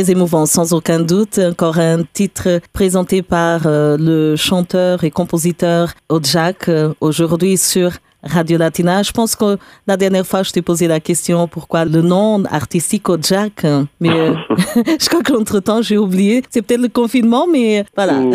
Émouvant, 0.08 0.46
sans 0.46 0.72
aucun 0.72 1.01
doute. 1.01 1.39
Encore 1.39 1.77
un 1.77 2.03
titre 2.13 2.62
présenté 2.72 3.22
par 3.22 3.63
euh, 3.65 3.98
le 4.00 4.38
chanteur 4.38 5.03
et 5.03 5.12
compositeur 5.12 5.94
Odjak 6.08 6.70
euh, 6.70 6.94
aujourd'hui 7.01 7.58
sur 7.58 7.91
Radio 8.24 8.58
Latina. 8.58 9.02
Je 9.02 9.12
pense 9.12 9.36
que 9.36 9.58
la 9.88 9.96
dernière 9.96 10.26
fois, 10.26 10.44
je 10.44 10.52
t'ai 10.52 10.62
posé 10.62 10.88
la 10.88 11.00
question 11.00 11.48
pourquoi 11.48 11.86
le 11.86 12.02
nom 12.02 12.44
artistique 12.52 13.08
Odjak. 13.08 13.64
euh, 13.64 13.84
Mais 14.02 14.10
euh, 14.10 14.34
je 15.00 15.08
crois 15.08 15.22
qu'entre-temps, 15.24 15.82
j'ai 15.82 15.98
oublié. 15.98 16.44
C'est 16.50 16.62
peut-être 16.66 16.82
le 16.82 16.90
confinement, 16.90 17.46
mais 17.52 17.86
voilà. 17.96 18.14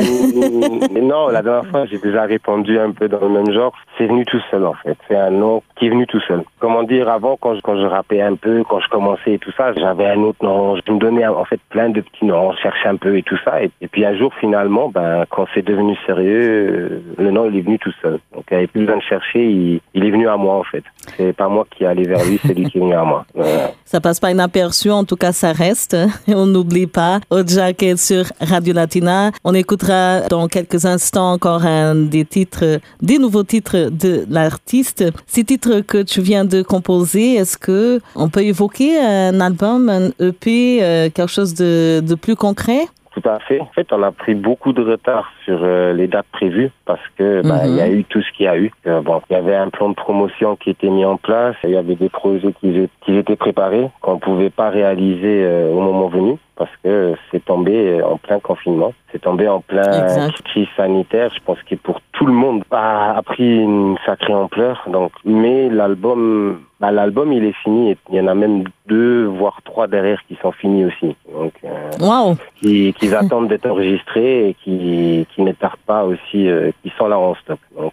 Non, 1.05 1.29
la 1.29 1.43
dernière 1.43 1.71
fois, 1.71 1.85
j'ai 1.87 1.99
déjà 1.99 2.23
répondu 2.25 2.79
un 2.79 2.91
peu 2.93 3.09
dans 3.09 3.21
le 3.21 3.29
même 3.29 3.51
genre. 3.53 3.73
C'est 3.99 4.07
venu 4.07 4.25
tout 4.25 4.41
seul, 4.51 4.65
en 4.65 4.75
fait. 4.75 4.97
C'est 5.07 5.17
un 5.17 5.31
nom 5.31 5.63
qui 5.77 5.87
est 5.87 5.91
venu 5.91 6.07
tout 6.07 6.21
seul. 6.27 6.43
Comment 6.61 6.83
dire, 6.83 7.09
avant, 7.09 7.37
quand 7.39 7.55
je, 7.55 7.61
quand 7.61 7.77
je 7.77 7.87
rappais 7.87 8.23
un 8.23 8.37
peu, 8.37 8.65
quand 8.69 8.81
je 8.81 8.89
commençais 8.89 9.35
et 9.35 9.39
tout 9.39 9.53
ça, 9.57 9.73
j'avais 9.75 10.07
un 10.07 10.21
autre 10.21 10.43
nom. 10.43 10.77
Je 10.77 10.93
me 10.93 10.99
donnais, 10.99 11.27
en 11.27 11.45
fait, 11.45 11.61
plein 11.69 11.91
de 11.91 12.01
petits 12.01 12.25
noms. 12.25 12.53
Je 12.53 12.59
cherchais 12.63 12.89
un 12.89 12.97
peu 12.97 13.17
et 13.19 13.23
tout 13.23 13.37
ça. 13.45 13.63
Et, 13.63 13.71
et 13.83 13.89
puis, 13.89 14.05
un 14.07 14.17
jour, 14.17 14.33
finalement, 14.41 14.89
ben, 14.89 15.25
quand 15.31 15.47
c'est 15.55 15.65
devenu 15.65 15.95
sérieux, 16.07 17.03
le 17.19 17.31
nom, 17.31 17.49
il 17.51 17.59
est 17.59 17.63
venu 17.63 17.79
tout 17.79 17.93
seul. 18.01 18.19
Donc, 18.35 18.45
il 18.51 18.55
n'y 18.55 18.59
avait 18.59 18.67
plus 18.67 18.81
besoin 18.81 18.97
de 18.97 19.03
chercher. 19.03 19.45
Il, 19.45 19.74
il 19.95 20.05
est 20.05 20.11
venu 20.11 20.29
à 20.29 20.37
moi, 20.37 20.57
en 20.57 20.65
fait. 20.65 20.85
C'est 21.17 21.33
pas 21.33 21.49
moi 21.49 21.67
qui 21.71 21.85
est 21.85 21.87
allé 21.87 22.05
vers 22.05 22.25
lui, 22.25 22.39
c'est 22.45 22.55
lui 22.55 22.71
qui 22.71 22.79
est 22.79 22.81
venu 22.81 22.95
à 22.95 23.05
moi. 23.05 23.25
Ça 23.85 24.01
passe 24.01 24.19
pas 24.21 24.31
inaperçu, 24.31 24.91
en 24.91 25.05
tout 25.05 25.17
cas 25.17 25.33
ça 25.33 25.53
reste. 25.53 25.97
On 26.29 26.47
n'oublie 26.47 26.87
pas. 26.87 27.21
Odjak 27.31 27.83
est 27.83 27.97
sur 27.97 28.25
Radio 28.41 28.75
Latina. 28.75 29.31
On 29.45 29.55
écoutera 29.55 30.23
dans 30.29 30.49
quelques 30.49 30.85
instants 30.85 31.33
encore 31.33 31.65
un 31.65 31.95
des 31.95 32.25
titres, 32.25 32.81
des 33.01 33.19
nouveaux 33.19 33.45
titres 33.45 33.91
de 33.91 34.25
l'artiste. 34.29 35.05
Ces 35.27 35.45
titres 35.45 35.81
que 35.81 36.03
tu 36.03 36.21
viens 36.21 36.45
de 36.45 36.63
composer, 36.63 37.35
est-ce 37.35 37.57
que 37.57 38.01
on 38.17 38.29
peut 38.29 38.43
évoquer 38.43 38.99
un 38.99 39.41
album, 39.41 39.89
un 39.89 40.09
EP, 40.19 40.83
euh, 40.83 41.11
quelque 41.11 41.31
chose 41.31 41.55
de, 41.55 42.01
de 42.01 42.15
plus 42.15 42.37
concret? 42.37 42.87
Tout 43.15 43.29
à 43.29 43.39
fait. 43.39 43.61
En 43.61 43.67
fait, 43.67 43.93
on 43.93 44.03
a 44.03 44.11
pris 44.11 44.35
beaucoup 44.35 44.73
de 44.73 44.83
retard 44.83 45.31
sur 45.45 45.61
euh, 45.63 45.93
les 45.93 46.09
dates 46.09 46.27
prévues 46.33 46.71
parce 46.85 47.01
que 47.17 47.43
bah, 47.47 47.61
il 47.65 47.77
y 47.77 47.81
a 47.81 47.89
eu 47.89 48.03
tout 48.05 48.21
ce 48.21 48.33
qu'il 48.33 48.47
y 48.47 48.49
a 48.49 48.59
eu. 48.59 48.73
Euh, 48.89 49.01
bon, 49.03 49.23
il 49.31 49.35
y 49.35 49.37
avait 49.37 49.55
un 49.55 49.69
plan 49.71 49.89
de 49.89 49.95
promotion 49.95 50.57
qui 50.57 50.71
était 50.71 50.91
mis 50.91 51.05
en 51.05 51.17
place, 51.17 51.55
il 51.63 51.71
y 51.71 51.77
avait 51.77 51.95
des 51.95 52.09
projets 52.09 52.53
qui, 52.61 52.71
étaient- 52.71 52.89
qui 53.03 53.17
étaient 53.17 53.37
préparés 53.37 53.89
qu'on 54.01 54.19
pouvait 54.19 54.51
pas 54.51 54.69
réaliser 54.71 55.45
euh, 55.45 55.71
au 55.73 55.81
moment 55.81 56.09
venu 56.09 56.39
parce 56.57 56.71
que 56.83 57.15
c'est 57.31 57.45
tombé 57.45 58.01
euh, 58.01 58.05
en 58.07 58.17
plein 58.17 58.41
confinement, 58.41 58.93
c'est 59.13 59.21
tombé 59.21 59.47
en 59.49 59.61
plein 59.61 59.83
Exact. 60.05 60.43
crise 60.43 60.69
sanitaire. 60.77 61.31
Je 61.35 61.41
pense 61.45 61.63
que 61.63 61.77
pour 61.77 62.01
tout 62.25 62.31
le 62.31 62.37
monde 62.39 62.65
a, 62.71 63.19
a 63.19 63.23
pris 63.23 63.59
une 63.59 63.97
sacrée 64.07 64.33
ampleur. 64.33 64.83
Donc, 64.91 65.13
mais 65.27 65.69
l'album, 65.69 66.61
bah, 66.81 66.91
l'album 66.91 67.35
il 67.35 67.45
est 67.45 67.57
fini. 67.63 67.91
Et 67.91 67.99
il 68.11 68.17
y 68.17 68.21
en 68.21 68.29
a 68.29 68.35
même 68.35 68.65
deux 68.87 69.27
voire 69.27 69.61
trois 69.63 69.87
derrière 69.89 70.23
qui 70.27 70.39
sont 70.41 70.53
finis 70.53 70.87
aussi. 70.87 71.17
Donc 71.31 71.53
euh, 71.65 71.91
Wow! 72.01 72.37
qui, 72.57 72.95
qui 72.95 73.15
attendent 73.21 73.49
d'être 73.49 73.67
enregistrés 73.67 74.49
et 74.49 74.55
qui, 74.55 75.27
qui 75.35 75.43
ne 75.43 75.53
tardent 75.53 75.85
pas 75.87 76.05
aussi, 76.05 76.49
euh, 76.49 76.71
qui 76.83 76.91
sont 76.97 77.09
là 77.09 77.19
en 77.19 77.35
stock. 77.35 77.59
Donc, 77.79 77.93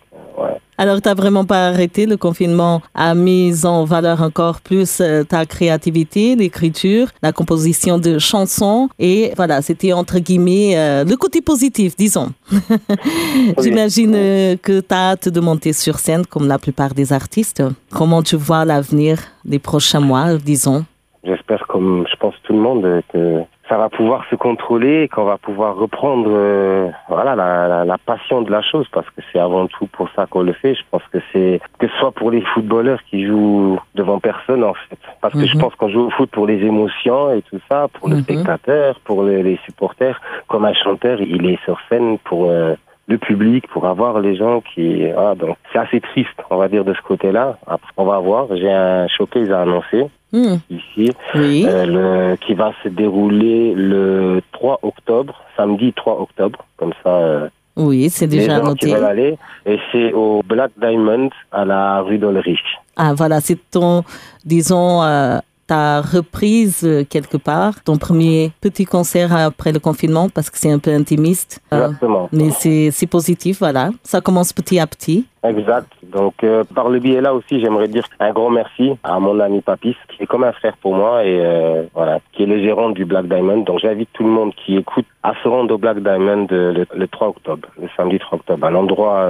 Alors, 0.81 0.99
t'as 0.99 1.13
vraiment 1.13 1.45
pas 1.45 1.67
arrêté. 1.67 2.07
Le 2.07 2.17
confinement 2.17 2.81
a 2.95 3.13
mis 3.13 3.67
en 3.67 3.85
valeur 3.85 4.23
encore 4.23 4.61
plus 4.61 4.99
euh, 4.99 5.23
ta 5.23 5.45
créativité, 5.45 6.35
l'écriture, 6.35 7.09
la 7.21 7.31
composition 7.31 7.99
de 7.99 8.17
chansons. 8.17 8.89
Et 8.97 9.31
voilà, 9.35 9.61
c'était 9.61 9.93
entre 9.93 10.17
guillemets 10.17 10.73
euh, 10.75 11.03
le 11.03 11.15
côté 11.17 11.39
positif, 11.43 11.95
disons. 11.95 12.29
J'imagine 13.61 14.13
euh, 14.15 14.55
que 14.59 14.79
t'as 14.79 15.11
hâte 15.11 15.29
de 15.29 15.39
monter 15.39 15.71
sur 15.71 15.99
scène 15.99 16.25
comme 16.25 16.47
la 16.47 16.57
plupart 16.57 16.95
des 16.95 17.13
artistes. 17.13 17.61
Comment 17.91 18.23
tu 18.23 18.35
vois 18.35 18.65
l'avenir 18.65 19.19
des 19.45 19.59
prochains 19.59 19.99
mois, 19.99 20.33
disons? 20.37 20.83
J'espère, 21.23 21.63
comme 21.67 22.07
je 22.11 22.15
pense 22.15 22.33
tout 22.41 22.53
le 22.53 22.59
monde, 22.59 23.03
que 23.13 23.43
ça 23.71 23.77
va 23.77 23.87
pouvoir 23.87 24.25
se 24.29 24.35
contrôler 24.35 25.03
et 25.03 25.07
qu'on 25.07 25.23
va 25.23 25.37
pouvoir 25.37 25.77
reprendre 25.77 26.29
euh, 26.29 26.89
voilà 27.07 27.37
la, 27.37 27.69
la, 27.69 27.85
la 27.85 27.97
passion 27.97 28.41
de 28.41 28.51
la 28.51 28.61
chose 28.61 28.85
parce 28.91 29.09
que 29.11 29.21
c'est 29.31 29.39
avant 29.39 29.65
tout 29.67 29.87
pour 29.87 30.09
ça 30.13 30.25
qu'on 30.25 30.41
le 30.41 30.51
fait. 30.51 30.75
Je 30.75 30.81
pense 30.91 31.03
que 31.13 31.19
c'est 31.31 31.61
que 31.79 31.87
ce 31.87 31.93
soit 31.99 32.11
pour 32.11 32.31
les 32.31 32.41
footballeurs 32.41 32.99
qui 33.09 33.25
jouent 33.25 33.79
devant 33.95 34.19
personne 34.19 34.65
en 34.65 34.73
fait, 34.73 34.99
parce 35.21 35.33
que 35.33 35.45
je 35.45 35.55
Mhm. 35.55 35.61
pense 35.61 35.75
qu'on 35.75 35.87
joue 35.87 36.01
au 36.07 36.09
foot 36.09 36.29
pour 36.31 36.47
les 36.47 36.59
émotions 36.65 37.31
et 37.31 37.41
tout 37.43 37.61
ça, 37.71 37.87
pour 37.93 38.09
le 38.09 38.17
Mhm. 38.17 38.23
spectateur, 38.23 38.99
pour 39.05 39.23
les, 39.23 39.41
les 39.41 39.57
supporters. 39.65 40.19
Comme 40.49 40.65
un 40.65 40.73
chanteur, 40.73 41.21
il 41.21 41.45
est 41.49 41.63
sur 41.63 41.77
scène 41.87 42.17
pour 42.25 42.49
euh, 42.49 42.75
le 43.07 43.17
public, 43.17 43.67
pour 43.67 43.85
avoir 43.87 44.19
les 44.19 44.35
gens 44.35 44.61
qui 44.73 45.05
ah 45.17 45.35
donc 45.35 45.57
c'est 45.73 45.79
assez 45.79 45.99
triste, 46.01 46.29
on 46.49 46.57
va 46.57 46.67
dire 46.69 46.85
de 46.85 46.93
ce 46.93 47.01
côté-là. 47.01 47.57
Après, 47.67 47.91
on 47.97 48.05
va 48.05 48.19
voir. 48.19 48.47
J'ai 48.55 48.71
un 48.71 49.07
showcase 49.07 49.51
à 49.51 49.61
annoncer 49.61 50.05
Hmm, 50.33 50.55
ici. 50.69 51.11
Oui. 51.35 51.65
Euh, 51.67 51.85
le, 52.31 52.35
qui 52.37 52.53
va 52.53 52.71
se 52.83 52.87
dérouler 52.87 53.73
le 53.75 54.41
3 54.53 54.79
octobre, 54.81 55.35
samedi 55.57 55.91
3 55.91 56.21
octobre, 56.21 56.63
comme 56.77 56.93
ça 57.03 57.09
euh, 57.09 57.49
Oui, 57.75 58.09
c'est 58.09 58.27
les 58.27 58.37
déjà 58.37 58.61
qui 58.61 58.65
noté. 58.65 58.93
veulent 58.93 59.03
aller. 59.03 59.37
Et 59.65 59.77
c'est 59.91 60.13
au 60.13 60.41
Black 60.45 60.71
Diamond 60.79 61.29
à 61.51 61.65
la 61.65 61.99
rue 61.99 62.17
d'Olrich. 62.17 62.63
Ah, 62.95 63.13
voilà, 63.13 63.41
c'est 63.41 63.57
ton, 63.71 64.03
disons, 64.45 65.03
euh, 65.03 65.39
ta 65.71 66.01
reprise 66.01 66.83
euh, 66.83 67.05
quelque 67.09 67.37
part, 67.37 67.81
ton 67.85 67.95
premier 67.95 68.51
petit 68.59 68.83
concert 68.83 69.33
après 69.33 69.71
le 69.71 69.79
confinement, 69.79 70.27
parce 70.27 70.49
que 70.49 70.57
c'est 70.57 70.69
un 70.69 70.79
peu 70.79 70.91
intimiste. 70.91 71.61
Euh, 71.71 71.85
Exactement. 71.85 72.27
mais 72.33 72.49
c'est 72.51 73.07
positif, 73.07 73.59
voilà. 73.59 73.91
Ça 74.03 74.19
commence 74.19 74.51
petit 74.51 74.79
à 74.79 74.85
petit. 74.85 75.25
Exact. 75.45 75.87
Donc 76.03 76.43
euh, 76.43 76.65
par 76.75 76.89
le 76.89 76.99
biais 76.99 77.21
là 77.21 77.33
aussi, 77.33 77.61
j'aimerais 77.61 77.87
dire 77.87 78.05
un 78.19 78.33
grand 78.33 78.49
merci 78.49 78.91
à 79.01 79.17
mon 79.21 79.39
ami 79.39 79.61
Papis, 79.61 79.95
qui 80.09 80.23
est 80.23 80.25
comme 80.27 80.43
un 80.43 80.51
frère 80.51 80.75
pour 80.75 80.93
moi 80.93 81.23
et 81.23 81.39
euh, 81.39 81.83
voilà, 81.93 82.19
qui 82.33 82.43
est 82.43 82.47
le 82.47 82.59
gérant 82.61 82.89
du 82.89 83.05
Black 83.05 83.27
Diamond. 83.27 83.61
Donc 83.61 83.79
j'invite 83.79 84.09
tout 84.11 84.23
le 84.23 84.29
monde 84.29 84.53
qui 84.53 84.75
écoute 84.75 85.05
à 85.23 85.35
se 85.41 85.47
rendre 85.47 85.73
au 85.73 85.77
Black 85.77 86.03
Diamond 86.03 86.47
le, 86.49 86.85
le 86.93 87.07
3 87.07 87.29
octobre, 87.29 87.69
le 87.81 87.87
samedi 87.95 88.19
3 88.19 88.39
octobre, 88.39 88.67
un 88.67 88.75
endroit 88.75 89.29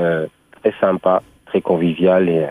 très 0.60 0.74
sympa, 0.82 1.22
très 1.46 1.62
convivial 1.62 2.28
et 2.30 2.48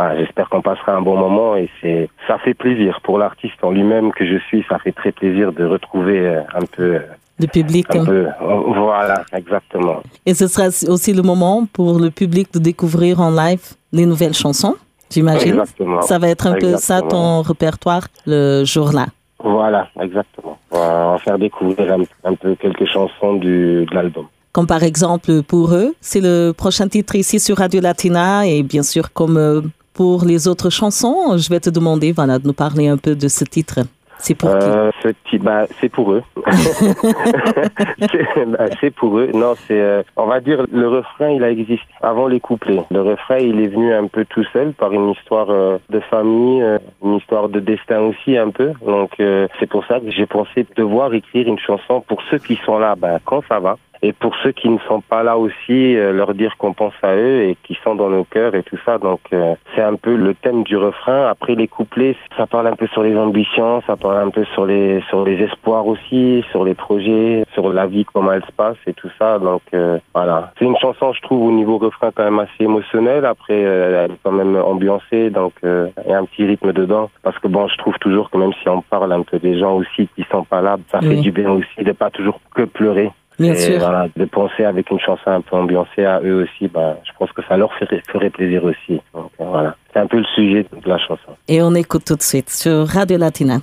euh, 0.00 0.16
j'espère 0.18 0.48
qu'on 0.48 0.60
passera 0.62 0.92
un 0.96 1.02
bon 1.02 1.16
moment 1.16 1.54
et 1.54 1.70
c'est 1.80 2.08
ça 2.26 2.38
fait 2.38 2.54
plaisir 2.54 3.00
pour 3.02 3.16
l'artiste 3.18 3.62
en 3.62 3.70
lui-même 3.70 4.12
que 4.12 4.26
je 4.26 4.38
suis, 4.48 4.64
ça 4.68 4.78
fait 4.78 4.92
très 4.92 5.12
plaisir 5.12 5.52
de 5.52 5.64
retrouver 5.64 6.18
euh, 6.18 6.40
un 6.52 6.64
peu 6.76 7.00
Le 7.38 7.46
public. 7.46 7.86
un 7.94 8.04
peu 8.04 8.26
voilà, 8.40 9.24
exactement. 9.32 10.02
Et 10.26 10.34
ce 10.34 10.48
sera 10.48 10.66
aussi 10.88 11.12
le 11.12 11.22
moment 11.22 11.66
pour 11.72 12.00
le 12.00 12.10
public 12.10 12.52
de 12.52 12.58
découvrir 12.58 13.20
en 13.20 13.30
live 13.30 13.62
les 13.92 14.04
nouvelles 14.04 14.34
chansons. 14.34 14.74
j'imagine. 15.10 15.62
Ça 16.02 16.18
va 16.18 16.28
être 16.28 16.48
un 16.48 16.54
peu 16.54 16.76
ça 16.76 17.00
ton 17.00 17.42
répertoire 17.42 18.08
le 18.26 18.64
jour-là. 18.64 19.06
Voilà, 19.38 19.88
exactement. 20.00 20.58
On 20.72 21.12
va 21.12 21.18
faire 21.18 21.38
découvrir 21.38 21.92
un, 21.92 22.02
un 22.24 22.34
peu 22.34 22.56
quelques 22.56 22.86
chansons 22.86 23.34
du, 23.34 23.84
de 23.84 23.94
l'album. 23.94 24.26
Comme 24.54 24.66
par 24.68 24.82
exemple 24.84 25.42
pour 25.42 25.74
eux, 25.74 25.94
c'est 26.00 26.20
le 26.20 26.52
prochain 26.52 26.88
titre 26.88 27.16
ici 27.16 27.40
sur 27.40 27.58
Radio 27.58 27.80
Latina 27.80 28.46
et 28.46 28.62
bien 28.62 28.84
sûr 28.84 29.12
comme 29.12 29.36
euh, 29.36 29.60
pour 29.94 30.24
les 30.24 30.48
autres 30.48 30.70
chansons, 30.70 31.38
je 31.38 31.48
vais 31.48 31.60
te 31.60 31.70
demander 31.70 32.12
voilà, 32.12 32.38
de 32.38 32.46
nous 32.46 32.52
parler 32.52 32.88
un 32.88 32.98
peu 32.98 33.14
de 33.14 33.28
ce 33.28 33.44
titre. 33.44 33.80
C'est 34.18 34.34
pour 34.34 34.50
qui 34.50 34.64
Euh, 34.64 34.90
ce 35.02 35.36
bah, 35.38 35.66
c'est 35.80 35.88
pour 35.88 36.12
eux. 36.12 36.22
c'est 36.46 38.46
bah, 38.46 38.66
c'est 38.80 38.90
pour 38.90 39.18
eux. 39.18 39.30
Non, 39.34 39.54
c'est, 39.66 39.80
euh, 39.80 40.02
on 40.16 40.26
va 40.26 40.40
dire, 40.40 40.64
le 40.72 40.88
refrain, 40.88 41.30
il 41.30 41.44
a 41.44 41.50
existé 41.50 41.84
avant 42.00 42.26
les 42.26 42.40
couplets. 42.40 42.80
Le 42.90 43.02
refrain, 43.02 43.38
il 43.38 43.60
est 43.60 43.66
venu 43.66 43.92
un 43.92 44.06
peu 44.06 44.24
tout 44.24 44.44
seul 44.52 44.72
par 44.72 44.92
une 44.92 45.10
histoire 45.10 45.50
euh, 45.50 45.78
de 45.90 46.00
famille, 46.00 46.64
une 47.02 47.16
histoire 47.16 47.48
de 47.48 47.60
destin 47.60 48.00
aussi 48.00 48.38
un 48.38 48.50
peu. 48.50 48.72
Donc, 48.86 49.10
c'est 49.18 49.68
pour 49.68 49.84
ça 49.86 50.00
que 50.00 50.10
j'ai 50.10 50.26
pensé 50.26 50.66
devoir 50.76 51.12
écrire 51.12 51.46
une 51.46 51.58
chanson 51.58 52.00
pour 52.00 52.22
ceux 52.30 52.38
qui 52.38 52.58
sont 52.64 52.78
là, 52.78 52.94
bah, 52.96 53.18
quand 53.24 53.42
ça 53.48 53.58
va. 53.58 53.76
Et 54.06 54.12
pour 54.12 54.36
ceux 54.42 54.52
qui 54.52 54.68
ne 54.68 54.76
sont 54.86 55.00
pas 55.00 55.22
là 55.22 55.38
aussi, 55.38 55.96
euh, 55.96 56.12
leur 56.12 56.34
dire 56.34 56.58
qu'on 56.58 56.74
pense 56.74 56.92
à 57.02 57.14
eux 57.14 57.44
et 57.44 57.56
qui 57.62 57.74
sont 57.82 57.94
dans 57.94 58.10
nos 58.10 58.24
cœurs 58.24 58.54
et 58.54 58.62
tout 58.62 58.76
ça. 58.84 58.98
Donc 58.98 59.20
euh, 59.32 59.54
c'est 59.74 59.80
un 59.80 59.94
peu 59.94 60.14
le 60.14 60.34
thème 60.34 60.62
du 60.62 60.76
refrain. 60.76 61.26
Après 61.26 61.54
les 61.54 61.68
couplets, 61.68 62.14
ça 62.36 62.46
parle 62.46 62.66
un 62.66 62.76
peu 62.76 62.86
sur 62.88 63.02
les 63.02 63.16
ambitions, 63.16 63.82
ça 63.86 63.96
parle 63.96 64.18
un 64.18 64.28
peu 64.28 64.44
sur 64.52 64.66
les 64.66 65.00
sur 65.08 65.24
les 65.24 65.42
espoirs 65.42 65.86
aussi, 65.86 66.44
sur 66.50 66.66
les 66.66 66.74
projets, 66.74 67.46
sur 67.54 67.72
la 67.72 67.86
vie 67.86 68.04
comment 68.04 68.32
elle 68.32 68.44
se 68.44 68.52
passe 68.52 68.76
et 68.86 68.92
tout 68.92 69.08
ça. 69.18 69.38
Donc 69.38 69.62
euh, 69.72 69.96
voilà, 70.14 70.52
c'est 70.58 70.66
une 70.66 70.76
chanson 70.76 71.14
je 71.14 71.22
trouve 71.22 71.48
au 71.48 71.52
niveau 71.52 71.78
refrain 71.78 72.10
quand 72.14 72.24
même 72.24 72.40
assez 72.40 72.64
émotionnelle. 72.64 73.24
Après 73.24 73.64
euh, 73.64 74.04
elle 74.04 74.10
est 74.10 74.18
quand 74.22 74.32
même 74.32 74.54
ambiancée, 74.56 75.30
donc 75.30 75.54
euh, 75.64 75.88
il 76.04 76.10
y 76.10 76.14
a 76.14 76.18
un 76.18 76.26
petit 76.26 76.44
rythme 76.44 76.74
dedans. 76.74 77.08
Parce 77.22 77.38
que 77.38 77.48
bon, 77.48 77.68
je 77.68 77.78
trouve 77.78 77.96
toujours 78.00 78.28
que 78.28 78.36
même 78.36 78.52
si 78.62 78.68
on 78.68 78.82
parle 78.82 79.12
un 79.12 79.22
peu 79.22 79.38
des 79.38 79.58
gens 79.58 79.76
aussi 79.76 80.10
qui 80.14 80.26
sont 80.30 80.44
pas 80.44 80.60
là, 80.60 80.76
ça 80.92 81.00
fait 81.00 81.16
du 81.16 81.32
bien 81.32 81.50
aussi 81.50 81.82
de 81.82 81.92
pas 81.92 82.10
toujours 82.10 82.38
que 82.54 82.64
pleurer. 82.64 83.10
Bien 83.38 83.52
Et 83.52 83.56
sûr. 83.56 83.78
voilà, 83.78 84.06
de 84.16 84.24
penser 84.26 84.64
avec 84.64 84.90
une 84.90 85.00
chanson 85.00 85.28
un 85.30 85.40
peu 85.40 85.56
ambiancée 85.56 86.04
à 86.04 86.20
eux 86.22 86.42
aussi, 86.44 86.68
bah, 86.68 86.96
je 87.04 87.10
pense 87.18 87.32
que 87.32 87.42
ça 87.48 87.56
leur 87.56 87.72
ferait, 87.74 88.02
ferait 88.10 88.30
plaisir 88.30 88.62
aussi. 88.64 89.00
Donc 89.12 89.30
euh, 89.40 89.44
voilà, 89.44 89.76
c'est 89.92 89.98
un 89.98 90.06
peu 90.06 90.18
le 90.18 90.24
sujet 90.34 90.64
de 90.72 90.88
la 90.88 90.98
chanson. 90.98 91.32
Et 91.48 91.60
on 91.62 91.74
écoute 91.74 92.04
tout 92.06 92.16
de 92.16 92.22
suite 92.22 92.50
sur 92.50 92.86
Radio 92.86 93.18
Latina. 93.18 93.58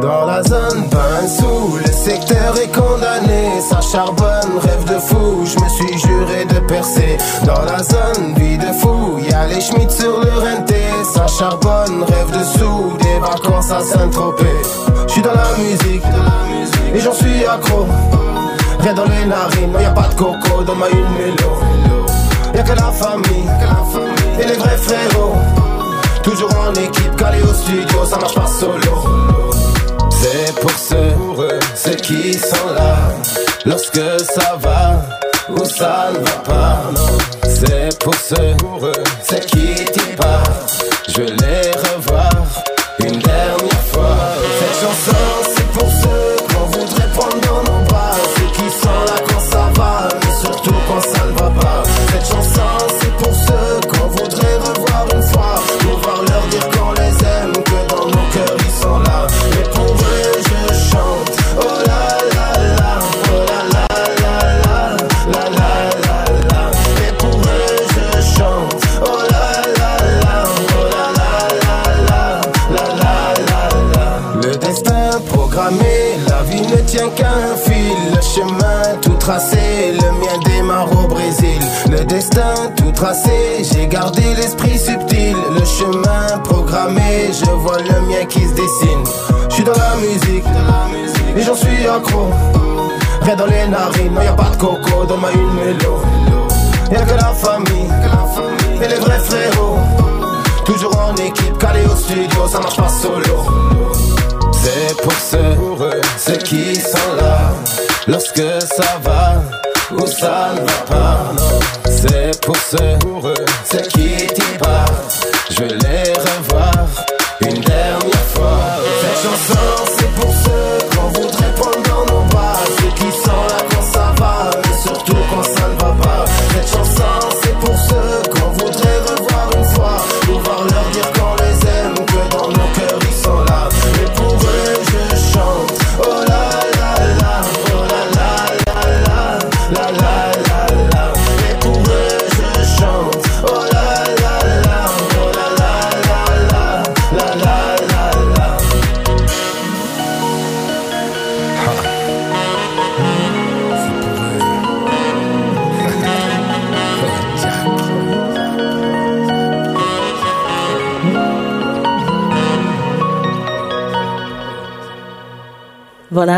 Dans 0.00 0.26
la 0.26 0.42
zone, 0.42 0.88
pas 0.90 1.08
un 1.22 1.26
sou, 1.26 1.76
le 1.78 1.92
secteur 2.04 2.54
est 2.62 2.72
condamné. 2.72 3.60
Ça 3.60 3.80
charbonne, 3.80 4.58
rêve 4.60 4.84
de 4.84 4.98
fou, 4.98 5.44
je 5.44 5.58
me 5.62 5.68
suis 5.70 5.98
juré 5.98 6.44
de 6.44 6.58
percer. 6.66 7.16
Dans 7.46 7.62
la 7.62 7.82
zone, 7.82 8.34
vie 8.36 8.58
de 8.58 8.72
fou, 8.80 9.18
y 9.18 9.32
a 9.32 9.46
les 9.46 9.60
Schmitt 9.60 9.90
sur 9.90 10.20
le 10.20 10.30
renté. 10.38 10.82
Ça 11.14 11.26
charbonne, 11.26 12.04
rêve 12.04 12.30
de 12.38 12.44
sous, 12.44 12.96
des 12.98 13.18
vacances 13.20 13.70
à 13.70 13.80
Saint-Tropez. 13.80 14.62
Je 15.06 15.12
suis 15.12 15.22
dans 15.22 15.32
la 15.32 15.50
musique, 15.58 16.04
et 16.94 17.00
j'en 17.00 17.14
suis 17.14 17.44
accro. 17.46 17.86
Rien 18.80 18.94
dans 18.94 19.04
les 19.06 19.24
narines, 19.24 19.72
non 19.72 19.80
y 19.80 19.84
a 19.84 19.90
pas 19.90 20.08
de 20.08 20.14
coco 20.14 20.62
dans 20.62 20.74
ma 20.74 20.88
une 20.90 21.10
mélo. 21.16 21.52
Y'a 22.54 22.62
que 22.62 22.72
la 22.72 22.92
famille, 22.92 23.48
et 24.40 24.46
les 24.46 24.56
vrais 24.56 24.76
frérots. 24.76 25.36
Toujours 26.22 26.50
en 26.66 26.72
équipe, 26.74 27.16
calé 27.16 27.42
au 27.42 27.54
studio, 27.54 28.04
ça 28.04 28.18
marche 28.18 28.34
pas 28.34 28.46
solo. 28.46 28.94
C'est 30.10 30.54
pour 30.60 30.70
ceux, 30.70 31.13
ceux 31.84 31.96
qui 31.96 32.32
sont 32.32 32.72
là, 32.74 32.96
lorsque 33.66 34.00
ça 34.34 34.56
va 34.58 35.04
ou 35.50 35.64
ça 35.64 36.10
ne 36.12 36.18
va 36.18 36.36
pas. 36.44 36.80
C'est 37.46 37.98
pour 37.98 38.14
ceux, 38.14 38.56
ceux 39.28 39.40
qui 39.40 39.84
t'y 39.84 40.16
partent, 40.16 40.84
je 41.08 41.22
les 41.22 41.70
revoir 41.94 42.30
une 43.00 43.18
dernière 43.18 43.82
fois. 43.88 43.93
Coco 94.64 95.04
dans 95.04 95.18
ma 95.18 95.30
une 95.30 95.52
mélo. 95.54 96.00
Y'a 96.90 97.02
que 97.02 97.14
la 97.14 97.32
famille, 97.34 97.90
et 98.82 98.88
les 98.88 98.96
vrais 98.96 99.18
frérots. 99.18 99.78
Toujours 100.64 100.96
en 100.98 101.14
équipe, 101.16 101.58
calé 101.58 101.84
au 101.84 101.96
studio, 101.96 102.48
ça 102.48 102.60
marche 102.60 102.76
pas 102.76 102.88
solo. 102.88 103.36
C'est 104.52 104.96
pour 105.02 105.12
ceux, 105.12 105.54
ceux 106.16 106.38
qui 106.38 106.76
sont 106.76 107.12
là, 107.20 107.52
lorsque 108.06 108.46
ça 108.76 108.98
va 109.02 109.42
ou 109.92 110.06
ça 110.06 110.54
ne 110.54 110.60
va 110.60 110.78
pas. 110.88 111.18
C'est 111.90 112.40
pour 112.40 112.56
ceux, 112.56 112.78
ceux 112.78 113.43
qui 113.43 113.43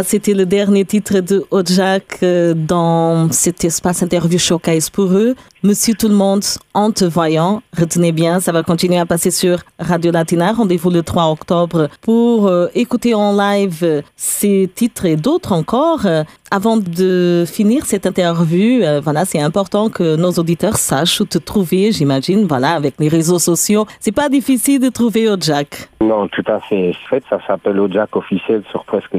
C'était 0.03 0.35
le 0.35 0.47
dernier 0.47 0.85
titre 0.85 1.21
de 1.21 1.45
Ojak 1.51 2.19
euh, 2.23 2.55
dans 2.55 3.31
cet 3.31 3.65
espace 3.65 4.03
interview 4.03 4.39
showcase 4.39 4.91
pour 4.91 5.13
eux. 5.13 5.35
Monsieur 5.63 5.95
tout 5.95 6.09
le 6.09 6.15
monde, 6.15 6.45
en 6.75 6.91
te 6.91 7.05
voyant, 7.05 7.63
retenez 7.77 8.13
bien, 8.13 8.41
ça 8.41 8.53
va 8.53 8.63
continuer 8.63 8.99
à 8.99 9.07
passer 9.07 9.31
sur 9.31 9.59
Radio 9.79 10.13
Latina. 10.13 10.53
Rendez-vous 10.53 10.91
le 10.91 11.03
3 11.03 11.31
octobre 11.31 11.89
pour 12.03 12.47
euh, 12.47 12.69
écouter 12.75 13.15
en 13.15 13.37
live 13.37 13.81
euh, 13.83 14.03
ces 14.17 14.71
titres 14.75 15.07
et 15.07 15.17
d'autres 15.17 15.53
encore. 15.53 16.07
Avant 16.51 16.77
de 16.77 17.45
finir 17.47 17.87
cette 17.87 18.07
interview, 18.07 18.83
voilà, 19.03 19.25
c'est 19.25 19.41
important 19.41 19.91
que 19.91 20.17
nos 20.17 20.31
auditeurs 20.33 20.77
sachent 20.77 21.21
où 21.21 21.25
te 21.25 21.39
trouver, 21.39 21.91
j'imagine, 21.91 22.47
voilà, 22.47 22.71
avec 22.71 22.95
les 23.01 23.09
réseaux 23.09 23.41
sociaux. 23.41 23.87
C'est 23.99 24.13
pas 24.15 24.29
difficile 24.29 24.81
de 24.81 24.89
trouver 24.89 25.29
Ojak. 25.29 25.89
Non, 26.01 26.29
tout 26.29 26.45
à 26.47 26.61
fait. 26.61 26.91
En 26.91 27.09
fait, 27.09 27.25
ça 27.29 27.39
s'appelle 27.47 27.81
Ojak 27.81 28.15
officiel 28.15 28.63
sur 28.71 28.85
presque 28.85 29.17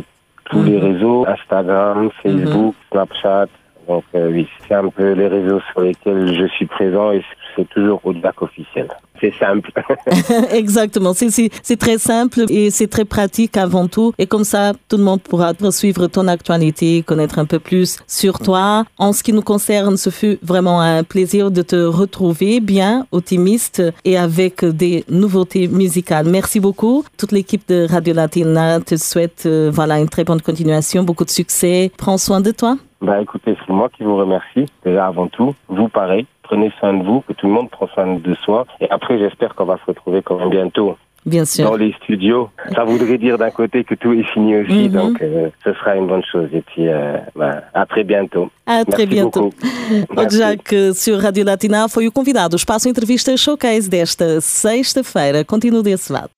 tous 0.49 0.63
les 0.63 0.79
réseaux 0.79 1.25
Instagram, 1.27 2.09
Facebook, 2.23 2.75
Snapchat. 2.91 3.47
Donc 3.87 4.03
euh, 4.15 4.29
oui, 4.31 4.47
c'est 4.67 4.73
un 4.73 4.89
peu 4.89 5.13
les 5.13 5.27
réseaux 5.27 5.61
sur 5.71 5.81
lesquels 5.81 6.35
je 6.37 6.47
suis 6.47 6.65
présent 6.65 7.11
et 7.11 7.23
c'est 7.55 7.67
toujours 7.69 8.01
au 8.03 8.13
DAC 8.13 8.41
officiel. 8.41 8.87
C'est 9.19 9.33
simple. 9.39 9.71
Exactement, 10.51 11.13
c'est 11.13 11.79
très 11.79 11.97
simple 11.97 12.45
et 12.49 12.69
c'est 12.69 12.87
très 12.87 13.05
pratique 13.05 13.57
avant 13.57 13.87
tout. 13.87 14.13
Et 14.17 14.27
comme 14.27 14.43
ça, 14.43 14.73
tout 14.89 14.97
le 14.97 15.03
monde 15.03 15.21
pourra 15.21 15.53
suivre 15.71 16.07
ton 16.07 16.27
actualité, 16.27 17.03
connaître 17.03 17.39
un 17.39 17.45
peu 17.45 17.59
plus 17.59 17.97
sur 18.07 18.39
toi. 18.39 18.85
En 18.97 19.13
ce 19.13 19.23
qui 19.23 19.33
nous 19.33 19.41
concerne, 19.41 19.97
ce 19.97 20.09
fut 20.09 20.37
vraiment 20.43 20.81
un 20.81 21.03
plaisir 21.03 21.51
de 21.51 21.61
te 21.61 21.75
retrouver 21.75 22.59
bien, 22.59 23.07
optimiste 23.11 23.81
et 24.05 24.17
avec 24.17 24.63
des 24.63 25.03
nouveautés 25.09 25.67
musicales. 25.67 26.27
Merci 26.27 26.59
beaucoup. 26.59 27.03
Toute 27.17 27.31
l'équipe 27.31 27.67
de 27.67 27.87
Radio 27.89 28.13
Latina 28.13 28.79
te 28.79 28.95
souhaite 28.95 29.43
euh, 29.45 29.71
voilà 29.73 29.99
une 29.99 30.09
très 30.09 30.23
bonne 30.23 30.41
continuation, 30.41 31.03
beaucoup 31.03 31.25
de 31.25 31.29
succès. 31.29 31.91
Prends 31.97 32.17
soin 32.17 32.41
de 32.41 32.51
toi. 32.51 32.77
Bah 33.01 33.21
écoutez, 33.21 33.55
c'est 33.65 33.73
moi 33.73 33.89
qui 33.89 34.03
vous 34.03 34.17
remercie 34.17 34.65
déjà 34.85 35.05
avant 35.07 35.27
tout. 35.27 35.53
Vous 35.67 35.87
pareil, 35.87 36.25
prenez 36.43 36.71
soin 36.79 36.93
de 36.93 37.03
vous, 37.03 37.21
que 37.21 37.33
tout 37.33 37.47
le 37.47 37.53
monde 37.53 37.69
prend 37.69 37.87
soin 37.87 38.15
de 38.15 38.33
soi. 38.43 38.65
Et 38.81 38.89
après, 38.89 39.17
j'espère 39.19 39.53
qu'on 39.55 39.65
va 39.65 39.77
se 39.77 39.85
retrouver 39.85 40.21
quand 40.21 40.37
même 40.39 40.49
bientôt 40.49 40.97
Bien 41.25 41.43
sûr. 41.45 41.69
dans 41.69 41.75
les 41.75 41.93
studios. 42.03 42.49
Ça 42.73 42.85
voudrait 42.85 43.17
dire 43.17 43.37
d'un 43.37 43.51
côté 43.51 43.83
que 43.83 43.93
tout 43.95 44.13
est 44.13 44.23
fini 44.33 44.55
aussi, 44.57 44.87
Mhm. 44.87 44.91
donc 44.91 45.21
euh, 45.21 45.49
ce 45.63 45.73
sera 45.73 45.95
une 45.95 46.07
bonne 46.07 46.23
chose. 46.31 46.47
Et 46.53 46.61
puis, 46.61 46.87
euh, 46.87 47.17
bah, 47.35 47.63
à 47.73 47.85
très 47.85 48.03
bientôt. 48.03 48.49
À 48.65 48.83
très 48.85 49.05
Merci 49.05 49.05
bientôt. 49.07 49.41
beaucoup. 49.41 49.57
O 50.09 50.15
Merci. 50.21 50.37
Jack, 50.37 50.75
sur 50.95 51.19
Rádio 51.21 51.43
Latina, 51.45 51.87
foi 51.89 52.07
o 52.07 52.11
convidado. 52.11 52.55
O 52.55 52.57
Espaço 52.57 52.87
Entrevista 52.89 53.35
Showcase 53.37 53.89
desta 53.89 54.39
sexta-feira. 54.41 55.43
Continua 55.43 55.83
desse 55.83 56.11
lado. 56.11 56.29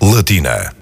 Latina. 0.00 0.72